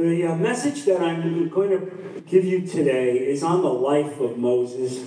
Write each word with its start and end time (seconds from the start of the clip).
The 0.00 0.28
uh, 0.28 0.34
message 0.34 0.86
that 0.86 1.02
I'm 1.02 1.50
going 1.50 1.68
to 1.72 2.22
give 2.26 2.42
you 2.42 2.66
today 2.66 3.18
is 3.18 3.42
on 3.42 3.60
the 3.60 3.68
life 3.68 4.18
of 4.18 4.38
Moses. 4.38 5.04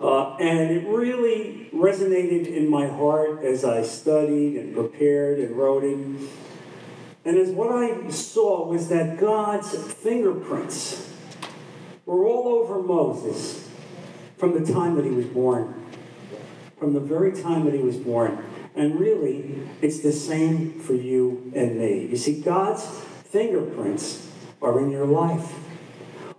Uh, 0.00 0.34
and 0.36 0.70
it 0.70 0.88
really 0.88 1.68
resonated 1.74 2.46
in 2.46 2.70
my 2.70 2.86
heart 2.86 3.44
as 3.44 3.66
I 3.66 3.82
studied 3.82 4.56
and 4.56 4.74
prepared 4.74 5.40
and 5.40 5.54
wrote 5.54 5.84
it. 5.84 5.98
And 7.26 7.36
as 7.36 7.50
what 7.50 7.70
I 7.70 8.08
saw 8.08 8.66
was 8.66 8.88
that 8.88 9.18
God's 9.18 9.76
fingerprints 9.76 11.12
were 12.06 12.24
all 12.24 12.48
over 12.48 12.82
Moses 12.82 13.68
from 14.38 14.58
the 14.58 14.72
time 14.72 14.96
that 14.96 15.04
he 15.04 15.10
was 15.10 15.26
born. 15.26 15.84
From 16.78 16.94
the 16.94 17.00
very 17.00 17.32
time 17.32 17.66
that 17.66 17.74
he 17.74 17.82
was 17.82 17.98
born. 17.98 18.42
And 18.74 18.98
really, 18.98 19.68
it's 19.82 20.00
the 20.00 20.12
same 20.12 20.80
for 20.80 20.94
you 20.94 21.52
and 21.54 21.78
me. 21.78 22.06
You 22.06 22.16
see, 22.16 22.40
God's 22.40 22.86
fingerprints 23.30 24.28
are 24.60 24.80
in 24.80 24.90
your 24.90 25.06
life 25.06 25.54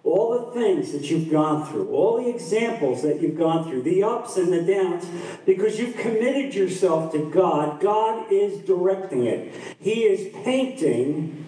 all 0.03 0.45
the 0.45 0.59
things 0.59 0.91
that 0.91 1.09
you've 1.09 1.30
gone 1.30 1.66
through, 1.66 1.89
all 1.89 2.21
the 2.21 2.30
examples 2.30 3.03
that 3.03 3.21
you've 3.21 3.38
gone 3.38 3.70
through, 3.70 3.84
the 3.84 4.03
ups 4.03 4.38
and 4.38 4.52
the 4.52 4.61
downs, 4.61 5.05
because 5.45 5.80
you've 5.80 5.97
committed 5.97 6.55
yourself 6.55 7.11
to 7.11 7.30
God, 7.30 7.80
God 7.80 8.31
is 8.31 8.59
directing 8.59 9.25
it. 9.25 9.53
He 9.80 10.03
is 10.03 10.33
painting 10.44 11.45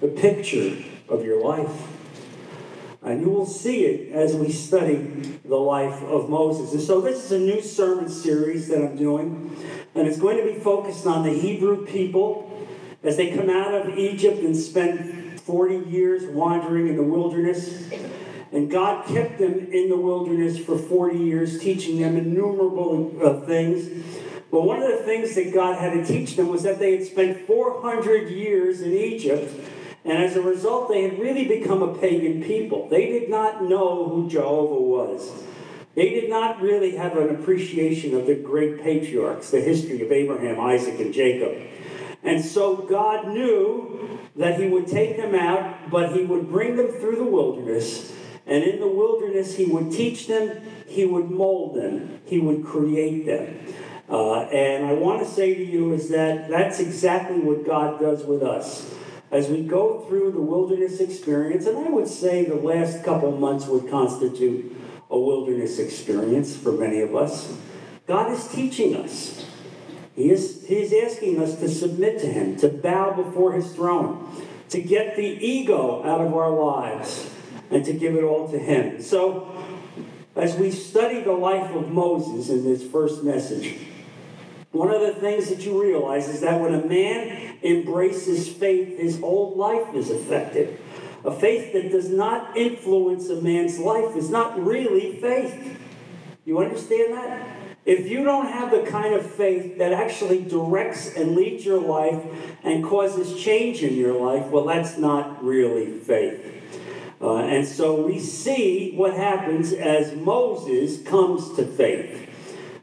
the 0.00 0.08
picture 0.08 0.76
of 1.08 1.24
your 1.24 1.42
life. 1.42 1.88
And 3.02 3.20
you 3.20 3.28
will 3.28 3.46
see 3.46 3.84
it 3.84 4.12
as 4.12 4.34
we 4.34 4.50
study 4.50 5.38
the 5.44 5.56
life 5.56 6.02
of 6.04 6.30
Moses. 6.30 6.72
And 6.72 6.80
so, 6.80 7.02
this 7.02 7.24
is 7.24 7.32
a 7.32 7.38
new 7.38 7.60
sermon 7.60 8.08
series 8.08 8.68
that 8.68 8.78
I'm 8.82 8.96
doing, 8.96 9.54
and 9.94 10.08
it's 10.08 10.18
going 10.18 10.38
to 10.38 10.52
be 10.52 10.58
focused 10.58 11.06
on 11.06 11.22
the 11.22 11.32
Hebrew 11.32 11.84
people 11.84 12.50
as 13.04 13.16
they 13.16 13.36
come 13.36 13.50
out 13.50 13.74
of 13.74 13.98
Egypt 13.98 14.38
and 14.38 14.56
spend 14.56 15.40
40 15.40 15.90
years 15.90 16.24
wandering 16.24 16.88
in 16.88 16.96
the 16.96 17.02
wilderness. 17.02 17.90
And 18.50 18.70
God 18.70 19.06
kept 19.06 19.38
them 19.38 19.68
in 19.72 19.88
the 19.88 19.96
wilderness 19.96 20.58
for 20.58 20.78
40 20.78 21.18
years, 21.18 21.58
teaching 21.58 22.00
them 22.00 22.16
innumerable 22.16 23.12
uh, 23.22 23.40
things. 23.46 24.04
But 24.50 24.62
one 24.62 24.80
of 24.80 24.88
the 24.88 25.04
things 25.04 25.34
that 25.34 25.52
God 25.52 25.78
had 25.78 25.92
to 25.94 26.04
teach 26.04 26.36
them 26.36 26.48
was 26.48 26.62
that 26.62 26.78
they 26.78 26.96
had 26.96 27.06
spent 27.06 27.46
400 27.46 28.30
years 28.30 28.80
in 28.80 28.92
Egypt. 28.92 29.52
And 30.04 30.22
as 30.22 30.36
a 30.36 30.42
result, 30.42 30.88
they 30.88 31.02
had 31.02 31.18
really 31.18 31.46
become 31.46 31.82
a 31.82 31.94
pagan 31.98 32.42
people. 32.42 32.88
They 32.88 33.06
did 33.06 33.28
not 33.28 33.64
know 33.64 34.08
who 34.08 34.28
Jehovah 34.28 34.80
was. 34.80 35.32
They 35.94 36.10
did 36.10 36.28
not 36.28 36.60
really 36.60 36.96
have 36.96 37.16
an 37.16 37.34
appreciation 37.34 38.14
of 38.14 38.26
the 38.26 38.34
great 38.34 38.82
patriarchs, 38.82 39.50
the 39.50 39.60
history 39.60 40.02
of 40.02 40.10
Abraham, 40.10 40.60
Isaac, 40.60 41.00
and 41.00 41.12
Jacob. 41.12 41.56
And 42.24 42.44
so 42.44 42.76
God 42.76 43.28
knew 43.28 44.18
that 44.36 44.58
He 44.58 44.66
would 44.66 44.86
take 44.86 45.16
them 45.16 45.34
out, 45.34 45.90
but 45.90 46.12
He 46.12 46.24
would 46.24 46.48
bring 46.48 46.76
them 46.76 46.88
through 46.88 47.16
the 47.16 47.24
wilderness. 47.24 48.12
And 48.46 48.64
in 48.64 48.80
the 48.80 48.88
wilderness, 48.88 49.56
He 49.56 49.66
would 49.66 49.92
teach 49.92 50.26
them, 50.26 50.60
He 50.86 51.04
would 51.04 51.30
mold 51.30 51.76
them, 51.76 52.20
He 52.24 52.38
would 52.38 52.64
create 52.64 53.26
them. 53.26 53.60
Uh, 54.08 54.40
and 54.40 54.86
I 54.86 54.92
want 54.92 55.22
to 55.22 55.28
say 55.28 55.54
to 55.54 55.64
you 55.64 55.92
is 55.92 56.08
that 56.10 56.48
that's 56.48 56.78
exactly 56.78 57.38
what 57.38 57.66
God 57.66 58.00
does 58.00 58.24
with 58.24 58.42
us. 58.42 58.92
As 59.30 59.48
we 59.48 59.62
go 59.62 60.04
through 60.06 60.32
the 60.32 60.40
wilderness 60.40 61.00
experience, 61.00 61.66
and 61.66 61.78
I 61.78 61.88
would 61.88 62.06
say 62.06 62.44
the 62.44 62.54
last 62.54 63.02
couple 63.02 63.32
months 63.32 63.66
would 63.66 63.90
constitute 63.90 64.76
a 65.10 65.18
wilderness 65.18 65.78
experience 65.78 66.56
for 66.56 66.72
many 66.72 67.00
of 67.00 67.16
us, 67.16 67.56
God 68.06 68.30
is 68.30 68.46
teaching 68.48 68.94
us. 68.96 69.46
He 70.14 70.30
is, 70.30 70.64
he 70.66 70.76
is 70.76 70.92
asking 70.92 71.42
us 71.42 71.58
to 71.58 71.68
submit 71.68 72.20
to 72.20 72.26
Him, 72.26 72.56
to 72.58 72.68
bow 72.68 73.12
before 73.12 73.52
His 73.52 73.72
throne, 73.72 74.30
to 74.68 74.80
get 74.80 75.16
the 75.16 75.22
ego 75.22 76.02
out 76.04 76.20
of 76.20 76.34
our 76.34 76.50
lives, 76.50 77.30
and 77.70 77.84
to 77.84 77.92
give 77.92 78.14
it 78.14 78.22
all 78.22 78.48
to 78.48 78.58
Him. 78.58 79.02
So, 79.02 79.50
as 80.36 80.56
we 80.56 80.70
study 80.70 81.22
the 81.22 81.32
life 81.32 81.74
of 81.74 81.90
Moses 81.90 82.48
in 82.48 82.64
this 82.64 82.84
first 82.84 83.22
message, 83.22 83.78
one 84.74 84.90
of 84.90 85.00
the 85.00 85.14
things 85.14 85.48
that 85.50 85.64
you 85.64 85.80
realize 85.80 86.28
is 86.28 86.40
that 86.40 86.60
when 86.60 86.74
a 86.74 86.84
man 86.84 87.58
embraces 87.62 88.48
faith, 88.48 88.98
his 88.98 89.20
whole 89.20 89.54
life 89.54 89.94
is 89.94 90.10
affected. 90.10 90.80
A 91.24 91.32
faith 91.32 91.72
that 91.72 91.92
does 91.92 92.10
not 92.10 92.56
influence 92.56 93.28
a 93.28 93.40
man's 93.40 93.78
life 93.78 94.16
is 94.16 94.30
not 94.30 94.60
really 94.62 95.20
faith. 95.20 95.78
You 96.44 96.58
understand 96.58 97.14
that? 97.14 97.73
If 97.84 98.08
you 98.08 98.24
don't 98.24 98.46
have 98.46 98.70
the 98.70 98.90
kind 98.90 99.14
of 99.14 99.30
faith 99.30 99.76
that 99.76 99.92
actually 99.92 100.42
directs 100.42 101.14
and 101.14 101.34
leads 101.34 101.66
your 101.66 101.80
life 101.80 102.22
and 102.62 102.82
causes 102.82 103.38
change 103.42 103.82
in 103.82 103.94
your 103.94 104.18
life, 104.18 104.46
well, 104.46 104.64
that's 104.64 104.96
not 104.96 105.44
really 105.44 105.98
faith. 105.98 106.40
Uh, 107.20 107.36
and 107.36 107.66
so 107.66 108.06
we 108.06 108.18
see 108.18 108.92
what 108.96 109.14
happens 109.14 109.72
as 109.72 110.14
Moses 110.16 111.02
comes 111.02 111.54
to 111.56 111.66
faith. 111.66 112.28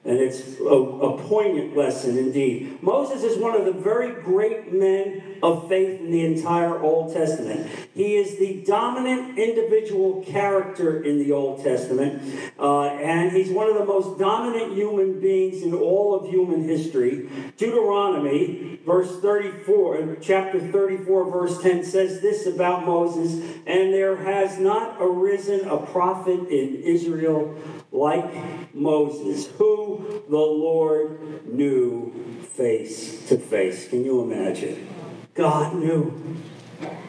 And 0.04 0.18
it's 0.18 0.60
a, 0.60 0.64
a, 0.64 1.18
poignant 1.28 1.78
lesson 1.78 2.18
indeed. 2.18 2.82
Moses 2.82 3.22
is 3.24 3.38
one 3.38 3.56
of 3.56 3.66
the 3.66 3.72
very 3.72 4.20
great 4.24 4.74
men 4.74 5.38
of 5.44 5.70
faith 5.70 6.00
in 6.00 6.10
the 6.10 6.26
entire 6.26 6.82
Old 6.82 7.14
Testament. 7.14 7.70
He 7.94 8.16
is 8.16 8.40
the 8.40 8.64
dominant 8.66 9.38
individual 9.38 10.24
character 10.24 11.04
in 11.04 11.20
the 11.20 11.32
Old 11.32 11.64
Testament, 11.64 12.24
uh, 12.58 12.86
and 12.86 13.32
he's 13.32 13.52
one 13.52 13.70
of 13.70 13.76
the 13.76 13.86
most 13.86 14.18
dominant 14.18 14.74
human 14.74 15.20
beings 15.20 15.62
in 15.62 15.76
all 15.76 16.16
of 16.16 16.28
human 16.28 16.64
history. 16.64 17.30
Deuteronomy, 17.58 18.80
verse 18.84 19.20
34, 19.22 20.18
chapter 20.20 20.60
34, 20.60 21.32
verse 21.32 21.62
10 21.62 21.84
says 21.84 22.22
this 22.22 22.48
about 22.48 22.88
Moses, 22.88 23.34
and 23.68 23.94
there 23.94 24.16
has 24.16 24.58
not 24.58 24.98
arisen 25.00 25.68
a 25.68 25.78
prophet 25.78 26.48
in 26.50 26.82
Israel 26.84 27.56
like 27.92 28.74
Moses, 28.74 29.48
who 29.58 30.24
the 30.30 30.38
Lord 30.38 31.46
knew 31.46 32.12
face 32.54 33.28
to 33.28 33.38
face. 33.38 33.88
Can 33.88 34.06
you 34.06 34.22
imagine? 34.22 34.88
God 35.34 35.76
knew 35.76 36.38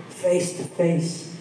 face 0.09 0.57
to 0.57 0.65
face. 0.65 1.37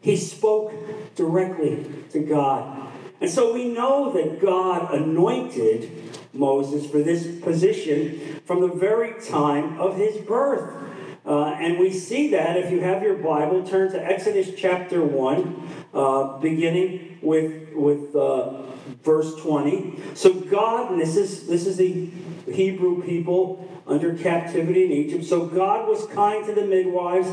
He 0.00 0.16
spoke 0.16 0.72
directly 1.14 1.86
to 2.10 2.20
God. 2.20 2.92
And 3.20 3.30
so 3.30 3.54
we 3.54 3.68
know 3.68 4.12
that 4.12 4.40
God 4.40 4.92
anointed 4.92 5.90
Moses 6.32 6.90
for 6.90 6.98
this 6.98 7.40
position 7.40 8.40
from 8.44 8.60
the 8.60 8.68
very 8.68 9.20
time 9.22 9.80
of 9.80 9.96
his 9.96 10.18
birth. 10.18 10.93
Uh, 11.26 11.56
and 11.58 11.78
we 11.78 11.90
see 11.90 12.28
that 12.30 12.56
if 12.56 12.70
you 12.70 12.80
have 12.80 13.02
your 13.02 13.16
Bible, 13.16 13.66
turn 13.66 13.90
to 13.92 14.04
Exodus 14.04 14.50
chapter 14.56 15.02
1, 15.02 15.68
uh, 15.94 16.38
beginning 16.38 17.18
with, 17.22 17.72
with 17.72 18.14
uh, 18.14 18.64
verse 19.02 19.34
20. 19.36 20.00
So 20.14 20.34
God, 20.34 20.92
and 20.92 21.00
this 21.00 21.16
is 21.16 21.46
this 21.46 21.66
is 21.66 21.78
the 21.78 22.10
Hebrew 22.50 23.02
people 23.02 23.70
under 23.86 24.14
captivity 24.14 24.84
in 24.84 24.92
Egypt. 24.92 25.24
So 25.24 25.46
God 25.46 25.88
was 25.88 26.06
kind 26.08 26.44
to 26.46 26.54
the 26.54 26.66
midwives, 26.66 27.28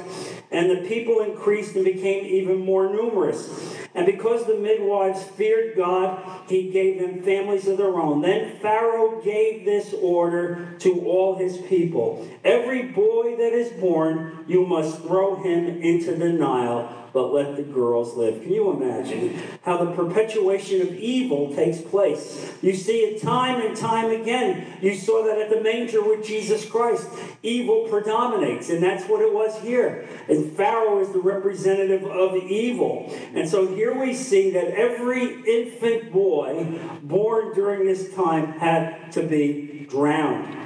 and 0.52 0.70
the 0.70 0.88
people 0.88 1.22
increased 1.22 1.76
and 1.76 1.84
became 1.84 2.26
even 2.26 2.60
more 2.60 2.92
numerous. 2.92 3.81
And 3.94 4.06
because 4.06 4.46
the 4.46 4.58
midwives 4.58 5.24
feared 5.24 5.76
God, 5.76 6.24
he 6.48 6.70
gave 6.70 7.00
them 7.00 7.22
families 7.24 7.68
of 7.68 7.78
their 7.78 8.00
own. 8.00 8.22
Then 8.22 8.58
Pharaoh 8.60 9.22
gave 9.22 9.66
this 9.66 9.94
order 10.02 10.76
to 10.80 11.02
all 11.02 11.36
his 11.36 11.58
people 11.58 12.28
Every 12.44 12.84
boy 12.84 13.36
that 13.38 13.54
is 13.54 13.72
born, 13.80 14.46
you 14.48 14.66
must 14.66 15.02
throw 15.02 15.36
him 15.36 15.82
into 15.82 16.16
the 16.16 16.30
Nile 16.30 17.01
but 17.14 17.34
let 17.34 17.56
the 17.56 17.64
girls 17.64 18.16
live. 18.16 18.42
Can 18.42 18.54
you 18.54 18.72
imagine 18.72 19.42
how 19.64 19.84
the 19.84 19.92
perpetuation 19.92 20.82
of 20.82 20.94
evil 20.94 21.54
takes 21.54 21.82
place? 21.82 22.54
You 22.62 22.74
see 22.74 23.00
it 23.00 23.22
time 23.22 23.62
and 23.62 23.76
time 23.76 24.12
again. 24.12 24.78
You 24.82 24.96
saw 24.96 25.24
that 25.26 25.38
at 25.38 25.50
the 25.50 25.62
manger 25.62 26.02
with 26.02 26.26
Jesus 26.26 26.66
Christ. 26.66 27.08
Evil 27.44 27.88
predominates, 27.90 28.70
and 28.70 28.82
that's 28.82 29.06
what 29.06 29.22
it 29.22 29.34
was 29.34 29.60
here. 29.62 30.08
And 30.30 30.52
Pharaoh 30.54 31.02
is 31.02 31.12
the 31.12 31.20
representative 31.20 32.06
of 32.06 32.36
evil. 32.36 33.14
And 33.34 33.50
so 33.50 33.68
here 33.68 33.94
we 33.98 34.14
see 34.14 34.52
that 34.52 34.68
every 34.68 35.42
infant 35.44 36.12
boy 36.12 36.80
born 37.04 37.54
during 37.54 37.86
this 37.86 38.14
time 38.14 38.54
had 38.54 39.12
to 39.14 39.24
be 39.24 39.86
drowned. 39.90 40.58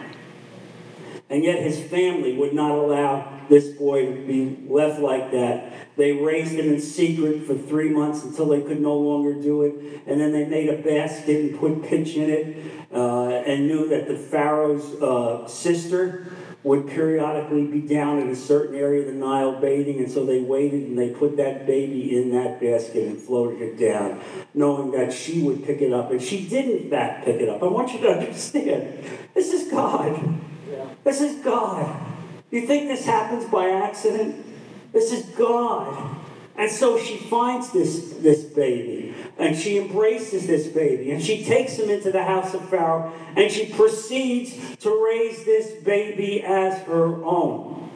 And 1.29 1.43
yet 1.43 1.59
his 1.59 1.79
family 1.79 2.33
would 2.33 2.53
not 2.53 2.71
allow 2.71 3.34
this 3.49 3.69
boy 3.69 4.05
would 4.05 4.27
be 4.27 4.57
left 4.67 4.99
like 4.99 5.31
that. 5.31 5.73
They 5.97 6.11
raised 6.11 6.53
him 6.53 6.73
in 6.73 6.81
secret 6.81 7.45
for 7.45 7.55
three 7.55 7.89
months 7.89 8.23
until 8.23 8.47
they 8.47 8.61
could 8.61 8.81
no 8.81 8.95
longer 8.95 9.33
do 9.33 9.63
it. 9.63 10.01
And 10.05 10.19
then 10.19 10.31
they 10.31 10.45
made 10.45 10.69
a 10.69 10.81
basket 10.81 11.51
and 11.51 11.59
put 11.59 11.83
pitch 11.83 12.15
in 12.15 12.29
it 12.29 12.91
uh, 12.93 13.29
and 13.29 13.67
knew 13.67 13.87
that 13.89 14.07
the 14.07 14.17
Pharaoh's 14.17 15.01
uh, 15.01 15.47
sister 15.47 16.27
would 16.63 16.87
periodically 16.87 17.65
be 17.67 17.79
down 17.79 18.17
in 18.17 18.29
a 18.29 18.35
certain 18.35 18.75
area 18.75 19.01
of 19.01 19.05
the 19.05 19.13
Nile 19.13 19.61
bathing. 19.61 19.99
And 19.99 20.11
so 20.11 20.25
they 20.25 20.39
waited 20.39 20.83
and 20.83 20.97
they 20.97 21.11
put 21.11 21.37
that 21.37 21.67
baby 21.67 22.17
in 22.17 22.31
that 22.31 22.59
basket 22.59 23.07
and 23.07 23.19
floated 23.19 23.61
it 23.61 23.77
down, 23.77 24.19
knowing 24.53 24.91
that 24.91 25.13
she 25.13 25.43
would 25.43 25.63
pick 25.63 25.81
it 25.81 25.93
up. 25.93 26.09
And 26.09 26.21
she 26.21 26.47
did, 26.47 26.67
in 26.67 26.89
fact, 26.89 27.23
pick 27.23 27.39
it 27.39 27.47
up. 27.47 27.61
I 27.61 27.67
want 27.67 27.93
you 27.93 27.99
to 27.99 28.09
understand 28.09 29.05
this 29.35 29.53
is 29.53 29.71
God. 29.71 30.39
Yeah. 30.69 30.87
This 31.03 31.21
is 31.21 31.43
God. 31.43 32.14
You 32.51 32.65
think 32.65 32.87
this 32.87 33.05
happens 33.05 33.45
by 33.45 33.69
accident? 33.69 34.45
This 34.93 35.11
is 35.11 35.25
God. 35.35 36.15
And 36.57 36.71
so 36.71 36.97
she 36.97 37.17
finds 37.17 37.71
this, 37.71 38.13
this 38.19 38.43
baby 38.43 39.13
and 39.37 39.57
she 39.57 39.77
embraces 39.77 40.47
this 40.47 40.67
baby 40.67 41.11
and 41.11 41.21
she 41.21 41.43
takes 41.43 41.77
him 41.77 41.89
into 41.89 42.11
the 42.11 42.23
house 42.23 42.53
of 42.53 42.69
Pharaoh 42.69 43.11
and 43.35 43.51
she 43.51 43.73
proceeds 43.73 44.77
to 44.77 45.05
raise 45.05 45.43
this 45.43 45.83
baby 45.83 46.41
as 46.43 46.81
her 46.83 47.23
own. 47.25 47.89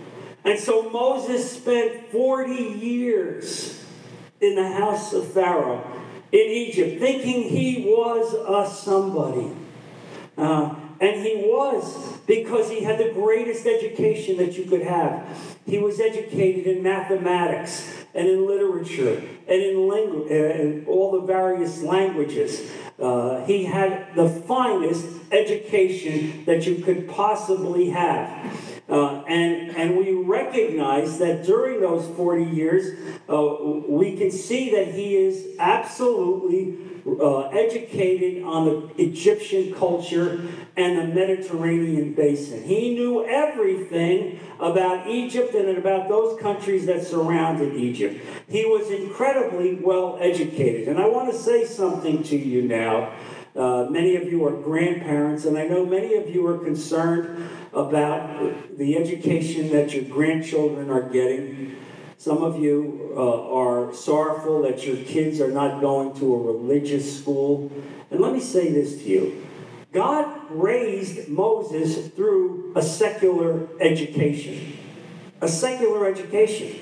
And 0.44 0.60
so 0.60 0.90
Moses 0.90 1.50
spent 1.58 2.08
40 2.12 2.54
years 2.54 3.82
in 4.42 4.56
the 4.56 4.72
house 4.74 5.14
of 5.14 5.32
Pharaoh 5.32 5.86
in 6.32 6.40
Egypt 6.40 7.00
thinking 7.00 7.44
he 7.44 7.86
was 7.86 8.34
a 8.34 8.74
somebody. 8.74 9.56
Uh, 10.38 10.76
and 11.02 11.22
he 11.26 11.36
was 11.38 12.18
because 12.28 12.70
he 12.70 12.84
had 12.84 12.98
the 12.98 13.12
greatest 13.14 13.66
education 13.66 14.38
that 14.38 14.58
you 14.58 14.66
could 14.66 14.82
have. 14.82 15.26
He 15.66 15.80
was 15.80 16.00
educated 16.00 16.68
in 16.68 16.84
mathematics 16.84 18.06
and 18.14 18.28
in 18.28 18.46
literature 18.46 19.22
and 19.48 19.62
in, 19.62 19.76
langu- 19.76 20.30
uh, 20.30 20.62
in 20.62 20.86
all 20.88 21.12
the 21.12 21.22
various 21.22 21.82
languages. 21.82 22.70
Uh, 23.00 23.46
he 23.46 23.66
had 23.66 24.14
the 24.16 24.28
finest 24.28 25.06
education 25.32 26.44
that 26.46 26.66
you 26.66 26.84
could 26.84 27.08
possibly 27.08 27.90
have. 27.92 28.56
Uh, 28.90 29.24
and, 29.28 29.76
and 29.78 29.96
we 29.98 30.14
recognize 30.14 31.20
that 31.20 31.46
during 31.46 31.80
those 31.80 32.08
40 32.18 32.44
years, 32.44 33.00
uh, 33.30 33.56
we 33.88 34.18
can 34.18 34.32
see 34.32 34.72
that 34.72 34.88
he 34.88 35.16
is 35.16 35.46
absolutely 35.60 36.76
uh, 37.20 37.50
educated 37.50 38.44
on 38.44 38.66
the 38.66 39.04
Egyptian 39.04 39.74
culture 39.74 40.42
and 40.76 40.98
the 40.98 41.08
Mediterranean 41.14 42.14
basin. 42.14 42.64
He 42.64 42.94
knew 42.94 43.26
everything 43.26 44.40
about 44.60 45.08
Egypt 45.08 45.54
and 45.56 45.78
about 45.78 46.10
those 46.10 46.40
countries 46.40 46.86
that 46.86 47.06
surrounded 47.06 47.76
Egypt. 47.76 48.24
He 48.48 48.66
was 48.66 48.90
incredibly 48.92 49.76
well 49.76 50.18
educated. 50.22 50.88
And 50.88 51.00
I 51.00 51.08
want 51.08 51.32
to 51.32 51.38
say 51.38 51.66
something 51.66 52.24
to 52.24 52.38
you 52.38 52.64
now. 52.64 53.14
Uh, 53.56 53.88
many 53.90 54.16
of 54.16 54.32
you 54.32 54.46
are 54.46 54.52
grandparents, 54.52 55.46
and 55.46 55.58
I 55.58 55.66
know 55.68 55.86
many 55.86 56.16
of 56.16 56.30
you 56.30 56.46
are 56.48 56.60
concerned 56.60 57.50
about 57.74 58.78
the 58.78 58.96
education 58.96 59.72
that 59.72 59.94
your 59.94 60.04
grandchildren 60.06 60.90
are 60.90 61.10
getting. 61.10 61.76
Some 62.20 62.44
of 62.44 62.60
you 62.60 63.14
uh, 63.16 63.50
are 63.50 63.94
sorrowful 63.94 64.64
that 64.64 64.86
your 64.86 64.98
kids 64.98 65.40
are 65.40 65.52
not 65.52 65.80
going 65.80 66.20
to 66.20 66.36
a 66.36 66.38
religious 66.38 67.18
school. 67.18 67.72
And 68.12 68.20
let 68.20 68.34
me 68.34 68.42
say 68.42 68.74
this 68.74 68.98
to 68.98 69.04
you 69.04 69.48
God 69.94 70.28
raised 70.50 71.30
Moses 71.30 72.10
through 72.10 72.74
a 72.76 72.82
secular 72.82 73.70
education. 73.80 74.78
A 75.40 75.48
secular 75.48 76.08
education. 76.08 76.82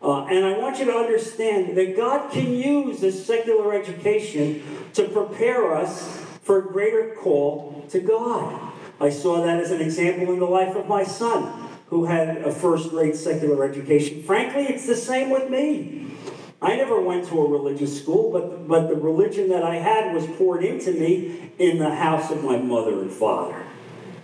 Uh, 0.00 0.24
and 0.24 0.46
I 0.46 0.56
want 0.56 0.78
you 0.78 0.86
to 0.86 0.94
understand 0.94 1.76
that 1.76 1.94
God 1.94 2.32
can 2.32 2.50
use 2.54 3.02
a 3.02 3.12
secular 3.12 3.74
education 3.74 4.62
to 4.94 5.04
prepare 5.04 5.74
us 5.74 6.24
for 6.40 6.60
a 6.60 6.62
greater 6.62 7.14
call 7.14 7.84
to 7.90 8.00
God. 8.00 8.72
I 9.02 9.10
saw 9.10 9.44
that 9.44 9.60
as 9.60 9.70
an 9.70 9.82
example 9.82 10.32
in 10.32 10.38
the 10.38 10.46
life 10.46 10.74
of 10.76 10.88
my 10.88 11.04
son, 11.04 11.68
who 11.88 12.04
had 12.04 12.38
a 12.38 12.52
first 12.52 12.90
grade 12.90 13.16
secular 13.16 13.64
education. 13.64 14.22
Frankly, 14.22 14.64
it's 14.64 14.86
the 14.86 14.96
same 14.96 15.30
with 15.30 15.50
me. 15.50 16.12
I 16.60 16.76
never 16.76 17.00
went 17.00 17.28
to 17.28 17.40
a 17.40 17.48
religious 17.48 18.00
school, 18.00 18.32
but, 18.32 18.66
but 18.66 18.88
the 18.88 18.96
religion 18.96 19.48
that 19.50 19.62
I 19.62 19.76
had 19.76 20.12
was 20.12 20.26
poured 20.26 20.64
into 20.64 20.92
me 20.92 21.52
in 21.58 21.78
the 21.78 21.94
house 21.94 22.30
of 22.30 22.42
my 22.42 22.56
mother 22.58 23.00
and 23.00 23.10
father. 23.10 23.64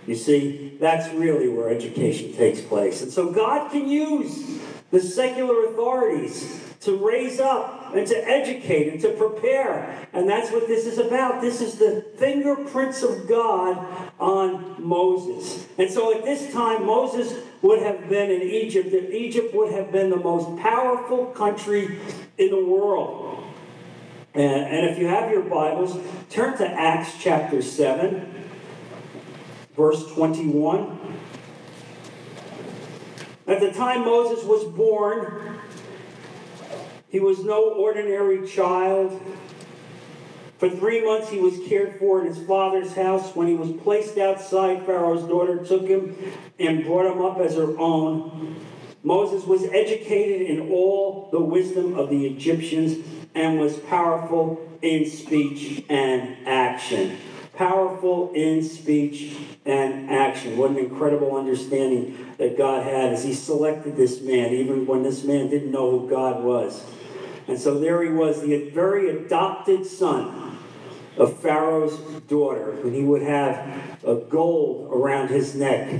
You 0.05 0.15
see, 0.15 0.77
that's 0.79 1.11
really 1.13 1.47
where 1.47 1.69
education 1.69 2.33
takes 2.33 2.61
place. 2.61 3.01
And 3.01 3.11
so 3.11 3.31
God 3.31 3.71
can 3.71 3.87
use 3.87 4.59
the 4.91 4.99
secular 4.99 5.65
authorities 5.65 6.61
to 6.81 6.95
raise 6.95 7.39
up 7.39 7.74
and 7.95 8.07
to 8.07 8.27
educate 8.27 8.91
and 8.91 9.01
to 9.01 9.09
prepare. 9.09 10.07
And 10.13 10.29
that's 10.29 10.51
what 10.51 10.67
this 10.67 10.85
is 10.85 10.97
about. 10.97 11.41
This 11.41 11.61
is 11.61 11.75
the 11.75 12.05
fingerprints 12.17 13.03
of 13.03 13.27
God 13.27 14.09
on 14.19 14.75
Moses. 14.85 15.67
And 15.77 15.89
so 15.89 16.15
at 16.17 16.23
this 16.23 16.51
time, 16.53 16.85
Moses 16.85 17.41
would 17.61 17.81
have 17.81 18.09
been 18.09 18.29
in 18.31 18.41
Egypt, 18.41 18.93
and 18.93 19.13
Egypt 19.13 19.53
would 19.55 19.71
have 19.71 19.91
been 19.91 20.09
the 20.09 20.17
most 20.17 20.61
powerful 20.61 21.27
country 21.27 21.99
in 22.37 22.49
the 22.49 22.63
world. 22.63 23.43
And, 24.33 24.43
and 24.43 24.89
if 24.89 24.97
you 24.97 25.07
have 25.07 25.31
your 25.31 25.43
Bibles, 25.43 25.97
turn 26.29 26.57
to 26.57 26.67
Acts 26.67 27.13
chapter 27.19 27.61
7, 27.61 28.43
verse 29.75 30.05
21. 30.13 30.99
At 33.47 33.61
the 33.61 33.71
time 33.71 34.01
Moses 34.01 34.43
was 34.43 34.65
born, 34.65 35.59
he 37.15 37.21
was 37.21 37.45
no 37.45 37.69
ordinary 37.69 38.45
child. 38.45 39.21
For 40.57 40.69
three 40.69 41.01
months 41.01 41.29
he 41.29 41.39
was 41.39 41.57
cared 41.65 41.97
for 41.97 42.19
in 42.19 42.27
his 42.27 42.45
father's 42.45 42.91
house. 42.91 43.33
When 43.33 43.47
he 43.47 43.53
was 43.53 43.71
placed 43.83 44.17
outside, 44.17 44.85
Pharaoh's 44.85 45.25
daughter 45.25 45.63
took 45.63 45.87
him 45.87 46.13
and 46.59 46.83
brought 46.83 47.09
him 47.09 47.21
up 47.21 47.37
as 47.37 47.55
her 47.55 47.79
own. 47.79 48.61
Moses 49.01 49.45
was 49.45 49.63
educated 49.63 50.41
in 50.41 50.69
all 50.73 51.29
the 51.31 51.39
wisdom 51.39 51.97
of 51.97 52.09
the 52.09 52.27
Egyptians 52.27 53.07
and 53.33 53.61
was 53.61 53.77
powerful 53.77 54.77
in 54.81 55.09
speech 55.09 55.85
and 55.87 56.45
action. 56.45 57.17
Powerful 57.53 58.33
in 58.33 58.61
speech 58.61 59.37
and 59.65 60.11
action. 60.11 60.57
What 60.57 60.71
an 60.71 60.79
incredible 60.79 61.37
understanding 61.37 62.35
that 62.39 62.57
God 62.57 62.83
had 62.83 63.13
as 63.13 63.23
He 63.23 63.33
selected 63.33 63.95
this 63.95 64.19
man, 64.19 64.51
even 64.51 64.85
when 64.85 65.03
this 65.03 65.23
man 65.23 65.49
didn't 65.49 65.71
know 65.71 65.97
who 65.97 66.09
God 66.09 66.43
was. 66.43 66.83
And 67.47 67.59
so 67.59 67.79
there 67.79 68.01
he 68.03 68.09
was, 68.09 68.41
the 68.41 68.69
very 68.69 69.09
adopted 69.09 69.85
son 69.85 70.57
of 71.17 71.39
Pharaoh's 71.39 71.97
daughter, 72.27 72.71
and 72.81 72.93
he 72.93 73.03
would 73.03 73.21
have 73.21 73.99
a 74.03 74.15
gold 74.15 74.91
around 74.91 75.29
his 75.29 75.55
neck 75.55 75.93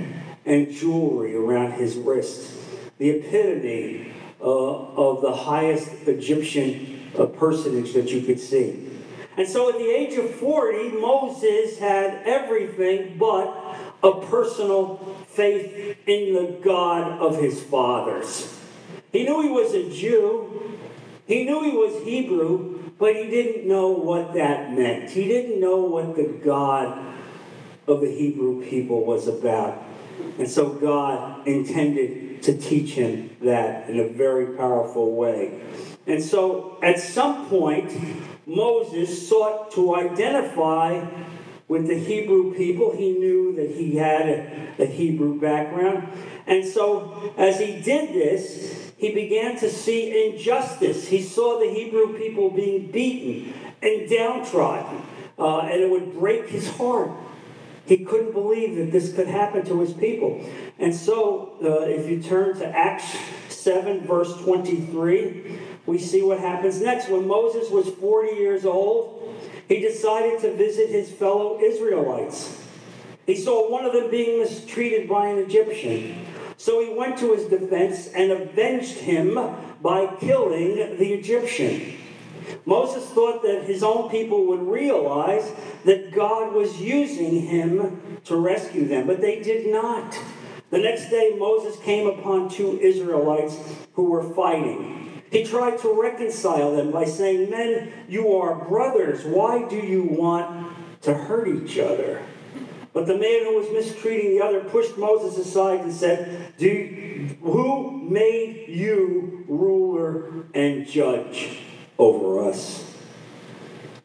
and 0.45 0.71
jewelry 0.71 1.35
around 1.35 1.73
his 1.73 1.95
wrist. 1.95 2.51
The 2.97 3.09
epitome 3.09 4.13
uh, 4.41 4.45
of 4.45 5.21
the 5.21 5.33
highest 5.33 6.07
Egyptian 6.07 7.11
uh, 7.17 7.25
personage 7.25 7.93
that 7.93 8.09
you 8.09 8.21
could 8.21 8.39
see. 8.39 8.89
And 9.37 9.47
so 9.47 9.69
at 9.69 9.77
the 9.77 9.89
age 9.89 10.17
of 10.17 10.33
40, 10.35 10.91
Moses 10.91 11.77
had 11.77 12.21
everything 12.25 13.17
but 13.17 13.75
a 14.03 14.21
personal 14.21 14.97
faith 15.27 15.97
in 16.07 16.33
the 16.33 16.59
God 16.63 17.19
of 17.19 17.37
his 17.39 17.61
fathers. 17.61 18.57
He 19.11 19.23
knew 19.23 19.41
he 19.41 19.49
was 19.49 19.73
a 19.73 19.89
Jew, 19.89 20.74
he 21.25 21.43
knew 21.43 21.63
he 21.63 21.71
was 21.71 22.03
Hebrew, 22.03 22.91
but 22.97 23.15
he 23.15 23.29
didn't 23.29 23.67
know 23.67 23.89
what 23.89 24.33
that 24.33 24.73
meant. 24.73 25.09
He 25.09 25.27
didn't 25.27 25.59
know 25.59 25.77
what 25.77 26.15
the 26.15 26.39
God 26.43 27.15
of 27.87 28.01
the 28.01 28.11
Hebrew 28.11 28.63
people 28.63 29.05
was 29.05 29.27
about. 29.27 29.83
And 30.37 30.49
so 30.49 30.69
God 30.69 31.47
intended 31.47 32.43
to 32.43 32.57
teach 32.57 32.91
him 32.91 33.35
that 33.41 33.89
in 33.89 33.99
a 33.99 34.07
very 34.09 34.55
powerful 34.57 35.15
way. 35.15 35.61
And 36.07 36.23
so 36.23 36.77
at 36.81 36.99
some 36.99 37.47
point, 37.47 37.91
Moses 38.45 39.27
sought 39.27 39.71
to 39.71 39.95
identify 39.95 41.05
with 41.67 41.87
the 41.87 41.97
Hebrew 41.97 42.53
people. 42.53 42.95
He 42.95 43.13
knew 43.13 43.55
that 43.55 43.71
he 43.71 43.95
had 43.97 44.27
a, 44.27 44.83
a 44.83 44.85
Hebrew 44.85 45.39
background. 45.39 46.07
And 46.45 46.63
so 46.65 47.33
as 47.37 47.59
he 47.59 47.81
did 47.81 48.13
this, 48.13 48.84
he 49.05 49.13
began 49.13 49.55
to 49.59 49.69
see 49.69 50.25
injustice. 50.25 51.07
He 51.07 51.21
saw 51.21 51.59
the 51.59 51.69
Hebrew 51.69 52.17
people 52.17 52.49
being 52.49 52.89
beaten 52.89 53.53
and 53.83 54.09
downtrodden, 54.09 55.03
uh, 55.37 55.59
and 55.59 55.79
it 55.79 55.91
would 55.91 56.13
break 56.13 56.49
his 56.49 56.67
heart. 56.71 57.11
He 57.85 57.97
couldn't 58.03 58.31
believe 58.31 58.77
that 58.77 58.91
this 58.91 59.13
could 59.13 59.27
happen 59.27 59.63
to 59.67 59.79
his 59.81 59.93
people. 59.93 60.43
And 60.79 60.95
so, 60.95 61.55
uh, 61.63 61.85
if 61.85 62.09
you 62.09 62.19
turn 62.19 62.57
to 62.57 62.65
Acts 62.65 63.15
7, 63.49 64.07
verse 64.07 64.35
23, 64.41 65.59
we 65.85 65.99
see 65.99 66.23
what 66.23 66.39
happens 66.39 66.81
next. 66.81 67.07
When 67.07 67.27
Moses 67.27 67.69
was 67.69 67.87
40 67.87 68.35
years 68.35 68.65
old, 68.65 69.35
he 69.67 69.81
decided 69.81 70.39
to 70.41 70.55
visit 70.55 70.89
his 70.89 71.11
fellow 71.11 71.59
Israelites. 71.61 72.59
He 73.27 73.35
saw 73.35 73.69
one 73.69 73.85
of 73.85 73.93
them 73.93 74.09
being 74.09 74.39
mistreated 74.39 75.07
by 75.07 75.27
an 75.27 75.37
Egyptian. 75.37 76.25
So 76.57 76.81
he 76.81 76.93
went 76.93 77.17
to 77.19 77.33
his 77.33 77.45
defense 77.45 78.07
and 78.07 78.31
avenged 78.31 78.99
him 78.99 79.35
by 79.81 80.15
killing 80.19 80.97
the 80.97 81.13
Egyptian. 81.13 81.97
Moses 82.65 83.05
thought 83.09 83.43
that 83.43 83.63
his 83.63 83.83
own 83.83 84.09
people 84.09 84.45
would 84.47 84.61
realize 84.61 85.51
that 85.83 86.11
God 86.11 86.53
was 86.53 86.79
using 86.79 87.41
him 87.41 88.19
to 88.25 88.37
rescue 88.37 88.87
them, 88.87 89.07
but 89.07 89.21
they 89.21 89.41
did 89.41 89.67
not. 89.67 90.17
The 90.71 90.79
next 90.79 91.09
day, 91.09 91.35
Moses 91.37 91.79
came 91.83 92.07
upon 92.07 92.49
two 92.49 92.79
Israelites 92.79 93.57
who 93.93 94.05
were 94.05 94.33
fighting. 94.33 95.21
He 95.31 95.43
tried 95.43 95.79
to 95.79 96.01
reconcile 96.01 96.75
them 96.75 96.91
by 96.91 97.05
saying, 97.05 97.49
Men, 97.49 97.91
you 98.07 98.35
are 98.35 98.65
brothers. 98.65 99.25
Why 99.25 99.67
do 99.67 99.75
you 99.75 100.03
want 100.03 100.75
to 101.01 101.13
hurt 101.13 101.47
each 101.47 101.77
other? 101.77 102.21
But 102.95 103.07
the 103.07 103.17
man 103.17 103.43
who 103.43 103.57
was 103.57 103.69
mistreating 103.71 104.31
the 104.31 104.41
other 104.41 104.61
pushed 104.61 104.97
Moses 104.97 105.37
aside 105.37 105.81
and 105.81 105.93
said, 105.93 106.53
Do, 106.57 107.35
Who 107.41 107.91
made 107.91 108.69
you 108.69 109.43
ruler 109.49 110.45
and 110.53 110.87
judge 110.87 111.59
over 111.99 112.47
us? 112.47 112.95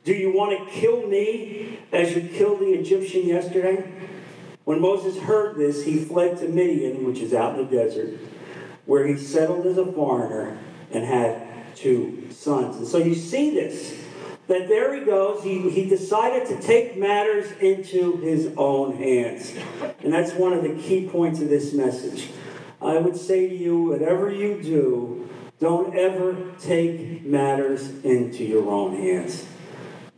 Do 0.02 0.12
you 0.12 0.32
want 0.32 0.58
to 0.58 0.74
kill 0.74 1.06
me 1.06 1.78
as 1.92 2.16
you 2.16 2.28
killed 2.30 2.58
the 2.58 2.72
Egyptian 2.72 3.28
yesterday? 3.28 3.88
When 4.64 4.80
Moses 4.80 5.22
heard 5.22 5.56
this, 5.56 5.84
he 5.84 6.04
fled 6.04 6.38
to 6.38 6.48
Midian, 6.48 7.04
which 7.04 7.20
is 7.20 7.32
out 7.32 7.56
in 7.56 7.64
the 7.64 7.70
desert, 7.70 8.18
where 8.86 9.06
he 9.06 9.16
settled 9.16 9.66
as 9.66 9.78
a 9.78 9.86
foreigner 9.86 10.58
and 10.90 11.04
had 11.04 11.76
two 11.76 12.26
sons. 12.32 12.76
And 12.76 12.88
so 12.88 12.98
you 12.98 13.14
see 13.14 13.50
this 13.50 14.02
that 14.50 14.66
there 14.66 14.92
he 14.98 15.04
goes. 15.04 15.44
He, 15.44 15.70
he 15.70 15.88
decided 15.88 16.48
to 16.48 16.60
take 16.60 16.96
matters 16.96 17.52
into 17.60 18.16
his 18.16 18.52
own 18.56 18.96
hands. 18.96 19.54
And 20.02 20.12
that's 20.12 20.32
one 20.32 20.52
of 20.52 20.64
the 20.64 20.74
key 20.74 21.08
points 21.08 21.40
of 21.40 21.48
this 21.48 21.72
message. 21.72 22.30
I 22.82 22.98
would 22.98 23.16
say 23.16 23.48
to 23.48 23.54
you, 23.54 23.84
whatever 23.84 24.28
you 24.28 24.60
do, 24.60 25.28
don't 25.60 25.96
ever 25.96 26.52
take 26.58 27.24
matters 27.24 27.90
into 28.02 28.42
your 28.42 28.68
own 28.68 28.96
hands. 28.96 29.46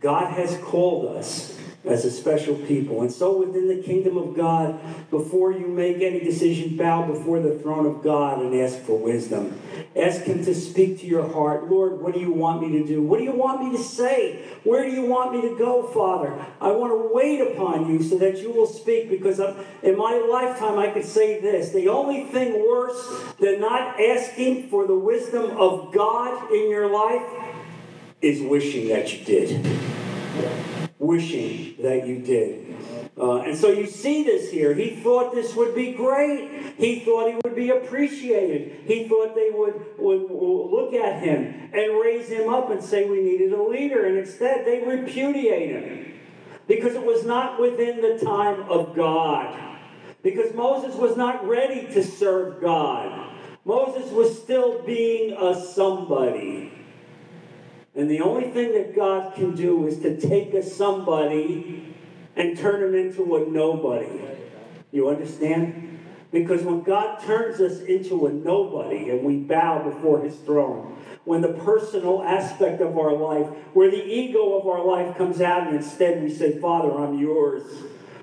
God 0.01 0.33
has 0.33 0.57
called 0.65 1.15
us 1.15 1.59
as 1.85 2.05
a 2.05 2.11
special 2.11 2.55
people. 2.55 3.01
And 3.01 3.11
so 3.11 3.39
within 3.39 3.67
the 3.67 3.83
kingdom 3.83 4.17
of 4.17 4.37
God, 4.37 4.79
before 5.11 5.53
you 5.53 5.67
make 5.67 6.01
any 6.01 6.21
decision, 6.21 6.77
bow 6.77 7.07
before 7.07 7.41
the 7.41 7.59
throne 7.59 7.87
of 7.87 8.03
God 8.05 8.41
and 8.41 8.55
ask 8.55 8.79
for 8.81 8.97
wisdom. 8.97 9.61
Ask 9.97 10.23
Him 10.23 10.45
to 10.45 10.55
speak 10.55 11.01
to 11.01 11.07
your 11.07 11.29
heart. 11.33 11.69
Lord, 11.69 12.01
what 12.01 12.15
do 12.15 12.21
you 12.21 12.33
want 12.33 12.63
me 12.63 12.79
to 12.79 12.87
do? 12.87 13.03
What 13.03 13.19
do 13.19 13.25
you 13.25 13.33
want 13.33 13.65
me 13.65 13.77
to 13.77 13.83
say? 13.83 14.45
Where 14.63 14.85
do 14.85 14.93
you 14.93 15.07
want 15.07 15.33
me 15.33 15.41
to 15.43 15.59
go, 15.59 15.83
Father? 15.89 16.33
I 16.61 16.71
want 16.71 16.93
to 16.93 17.11
wait 17.13 17.41
upon 17.41 17.89
you 17.93 18.03
so 18.03 18.17
that 18.19 18.39
you 18.39 18.53
will 18.53 18.67
speak 18.67 19.11
because 19.11 19.41
in 19.83 19.97
my 19.97 20.25
lifetime 20.31 20.79
I 20.79 20.91
could 20.91 21.05
say 21.05 21.41
this. 21.41 21.71
The 21.71 21.89
only 21.89 22.25
thing 22.25 22.65
worse 22.67 23.25
than 23.41 23.61
not 23.61 24.01
asking 24.01 24.69
for 24.69 24.87
the 24.87 24.97
wisdom 24.97 25.57
of 25.57 25.93
God 25.93 26.53
in 26.53 26.71
your 26.71 26.89
life 26.89 27.27
is 28.21 28.41
wishing 28.41 28.89
that 28.89 29.13
you 29.13 29.25
did 29.25 30.72
wishing 31.03 31.75
that 31.83 32.07
you 32.07 32.21
did. 32.21 32.75
Uh, 33.19 33.41
and 33.41 33.59
so 33.59 33.71
you 33.71 33.87
see 33.87 34.23
this 34.23 34.51
here. 34.51 34.73
He 34.73 34.91
thought 34.91 35.35
this 35.35 35.55
would 35.55 35.75
be 35.75 35.93
great. 35.93 36.75
He 36.79 37.01
thought 37.01 37.29
he 37.29 37.39
would 37.45 37.57
be 37.57 37.71
appreciated. 37.71 38.85
He 38.87 39.09
thought 39.09 39.35
they 39.35 39.51
would, 39.53 39.75
would, 39.99 40.31
would 40.31 40.71
look 40.71 40.95
at 40.95 41.23
him 41.23 41.71
and 41.75 42.01
raise 42.01 42.29
him 42.29 42.49
up 42.49 42.71
and 42.71 42.83
say 42.83 43.09
we 43.09 43.21
needed 43.21 43.53
a 43.53 43.63
leader. 43.63 44.07
And 44.07 44.17
instead, 44.17 44.65
they 44.65 44.83
repudiate 44.85 45.71
him 45.71 46.15
because 46.69 46.95
it 46.95 47.05
was 47.05 47.27
not 47.27 47.61
within 47.61 48.01
the 48.01 48.25
time 48.25 48.63
of 48.71 48.95
God. 48.95 49.59
Because 50.23 50.55
Moses 50.55 50.95
was 50.95 51.17
not 51.17 51.47
ready 51.47 51.93
to 51.95 52.05
serve 52.05 52.63
God. 52.63 53.35
Moses 53.65 54.11
was 54.13 54.41
still 54.41 54.83
being 54.83 55.37
a 55.37 55.61
somebody. 55.61 56.73
And 57.95 58.11
the 58.11 58.21
only 58.21 58.51
thing 58.51 58.73
that 58.73 58.95
God 58.95 59.35
can 59.35 59.55
do 59.55 59.87
is 59.87 59.99
to 60.01 60.19
take 60.19 60.55
a 60.55 60.63
somebody 60.63 61.95
and 62.37 62.57
turn 62.57 62.83
him 62.83 62.95
into 62.95 63.37
a 63.37 63.51
nobody. 63.51 64.21
You 64.91 65.11
understand? 65.11 66.01
Because 66.31 66.63
when 66.63 66.83
God 66.83 67.21
turns 67.21 67.61
us 67.61 67.81
into 67.81 68.27
a 68.27 68.33
nobody 68.33 69.11
and 69.11 69.23
we 69.23 69.37
bow 69.37 69.83
before 69.83 70.23
his 70.23 70.35
throne, 70.37 70.97
when 71.25 71.43
the 71.43 71.53
personal 71.53 72.23
aspect 72.23 72.81
of 72.81 72.97
our 72.99 73.13
life, 73.13 73.47
where 73.75 73.91
the 73.91 74.03
ego 74.03 74.59
of 74.59 74.67
our 74.67 74.85
life 74.85 75.17
comes 75.17 75.41
out, 75.43 75.67
and 75.67 75.77
instead 75.77 76.23
we 76.23 76.31
say, 76.31 76.59
Father, 76.59 76.91
I'm 76.99 77.19
yours. 77.19 77.63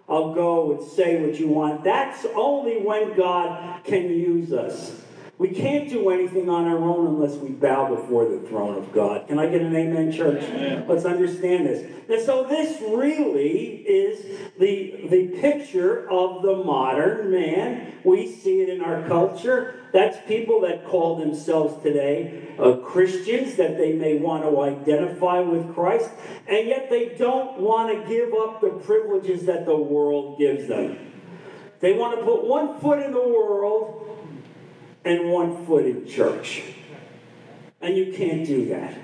I'll 0.09 0.33
go 0.33 0.71
and 0.71 0.83
say 0.83 1.23
what 1.23 1.39
you 1.39 1.47
want. 1.47 1.83
That's 1.83 2.25
only 2.35 2.81
when 2.81 3.15
God 3.15 3.83
can 3.83 4.09
use 4.09 4.51
us. 4.51 4.99
We 5.39 5.51
can't 5.51 5.88
do 5.88 6.10
anything 6.10 6.50
on 6.50 6.67
our 6.67 6.77
own 6.77 7.08
unless 7.08 7.38
we 7.38 7.51
bow 7.51 7.96
before 7.96 8.27
the 8.27 8.46
throne 8.50 8.77
of 8.77 8.91
God. 8.91 9.29
Can 9.29 9.39
I 9.39 9.48
get 9.48 9.62
an 9.62 9.74
amen, 9.74 10.12
church? 10.12 10.43
Amen. 10.43 10.86
Let's 10.86 11.05
understand 11.05 11.65
this. 11.65 11.89
And 12.10 12.22
so 12.22 12.43
this 12.43 12.81
really 12.81 13.77
is 13.77 14.38
the, 14.60 15.08
the 15.10 15.39
picture 15.39 16.10
of 16.10 16.41
the 16.41 16.58
modern 16.58 17.31
man. 17.31 17.93
We 18.03 18.29
see 18.29 18.60
it 18.60 18.67
in 18.67 18.81
our 18.81 19.08
culture. 19.08 19.88
That's 19.93 20.17
people 20.27 20.60
that 20.62 20.86
call 20.86 21.15
themselves 21.15 21.81
today 21.81 22.50
uh, 22.60 22.74
Christians, 22.86 23.55
that 23.55 23.77
they 23.77 23.93
may 23.93 24.17
want 24.17 24.43
to 24.43 24.62
identify 24.62 25.39
with 25.39 25.74
Christ, 25.74 26.10
and 26.50 26.67
yet 26.67 26.89
they 26.89 27.15
don't 27.17 27.62
want 27.62 27.98
to 27.98 28.10
give 28.10 28.34
up 28.34 28.60
the 28.60 28.72
privileges 28.86 29.46
that 29.46 29.65
the 29.65 29.77
world 29.77 30.38
gives 30.38 30.67
them. 30.67 30.98
They 31.79 31.93
want 31.93 32.19
to 32.19 32.25
put 32.25 32.46
one 32.46 32.77
foot 32.81 33.00
in 33.00 33.13
the 33.13 33.25
world 33.25 34.08
and 35.06 35.32
one 35.32 35.65
foot 35.65 35.86
in 35.86 36.08
church. 36.08 36.63
And 37.82 37.96
you 37.96 38.13
can't 38.13 38.46
do 38.46 38.68
that. 38.70 38.98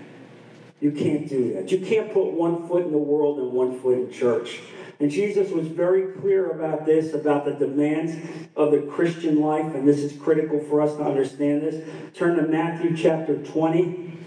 You 0.82 0.92
can't 0.92 1.28
do 1.28 1.54
that. 1.54 1.72
You 1.72 1.80
can't 1.80 2.14
put 2.14 2.32
one 2.32 2.68
foot 2.68 2.86
in 2.86 2.92
the 2.92 2.98
world 2.98 3.40
and 3.40 3.52
one 3.52 3.80
foot 3.80 3.98
in 3.98 4.12
church. 4.12 4.60
And 5.00 5.12
Jesus 5.12 5.52
was 5.52 5.68
very 5.68 6.14
clear 6.20 6.52
about 6.52 6.86
this, 6.86 7.14
about 7.14 7.46
the 7.46 7.54
demands 7.54 8.16
of 8.56 8.72
the 8.72 8.82
Christian 8.82 9.42
life, 9.42 9.74
and 9.75 9.88
this 9.88 10.00
is 10.00 10.18
critical 10.18 10.60
for 10.60 10.82
us 10.82 10.96
to 10.96 11.04
understand 11.04 11.64
this. 11.64 11.86
Turn 12.14 12.38
to 12.38 12.44
Matthew 12.44 12.96
chapter 12.96 13.38
20, 13.38 14.18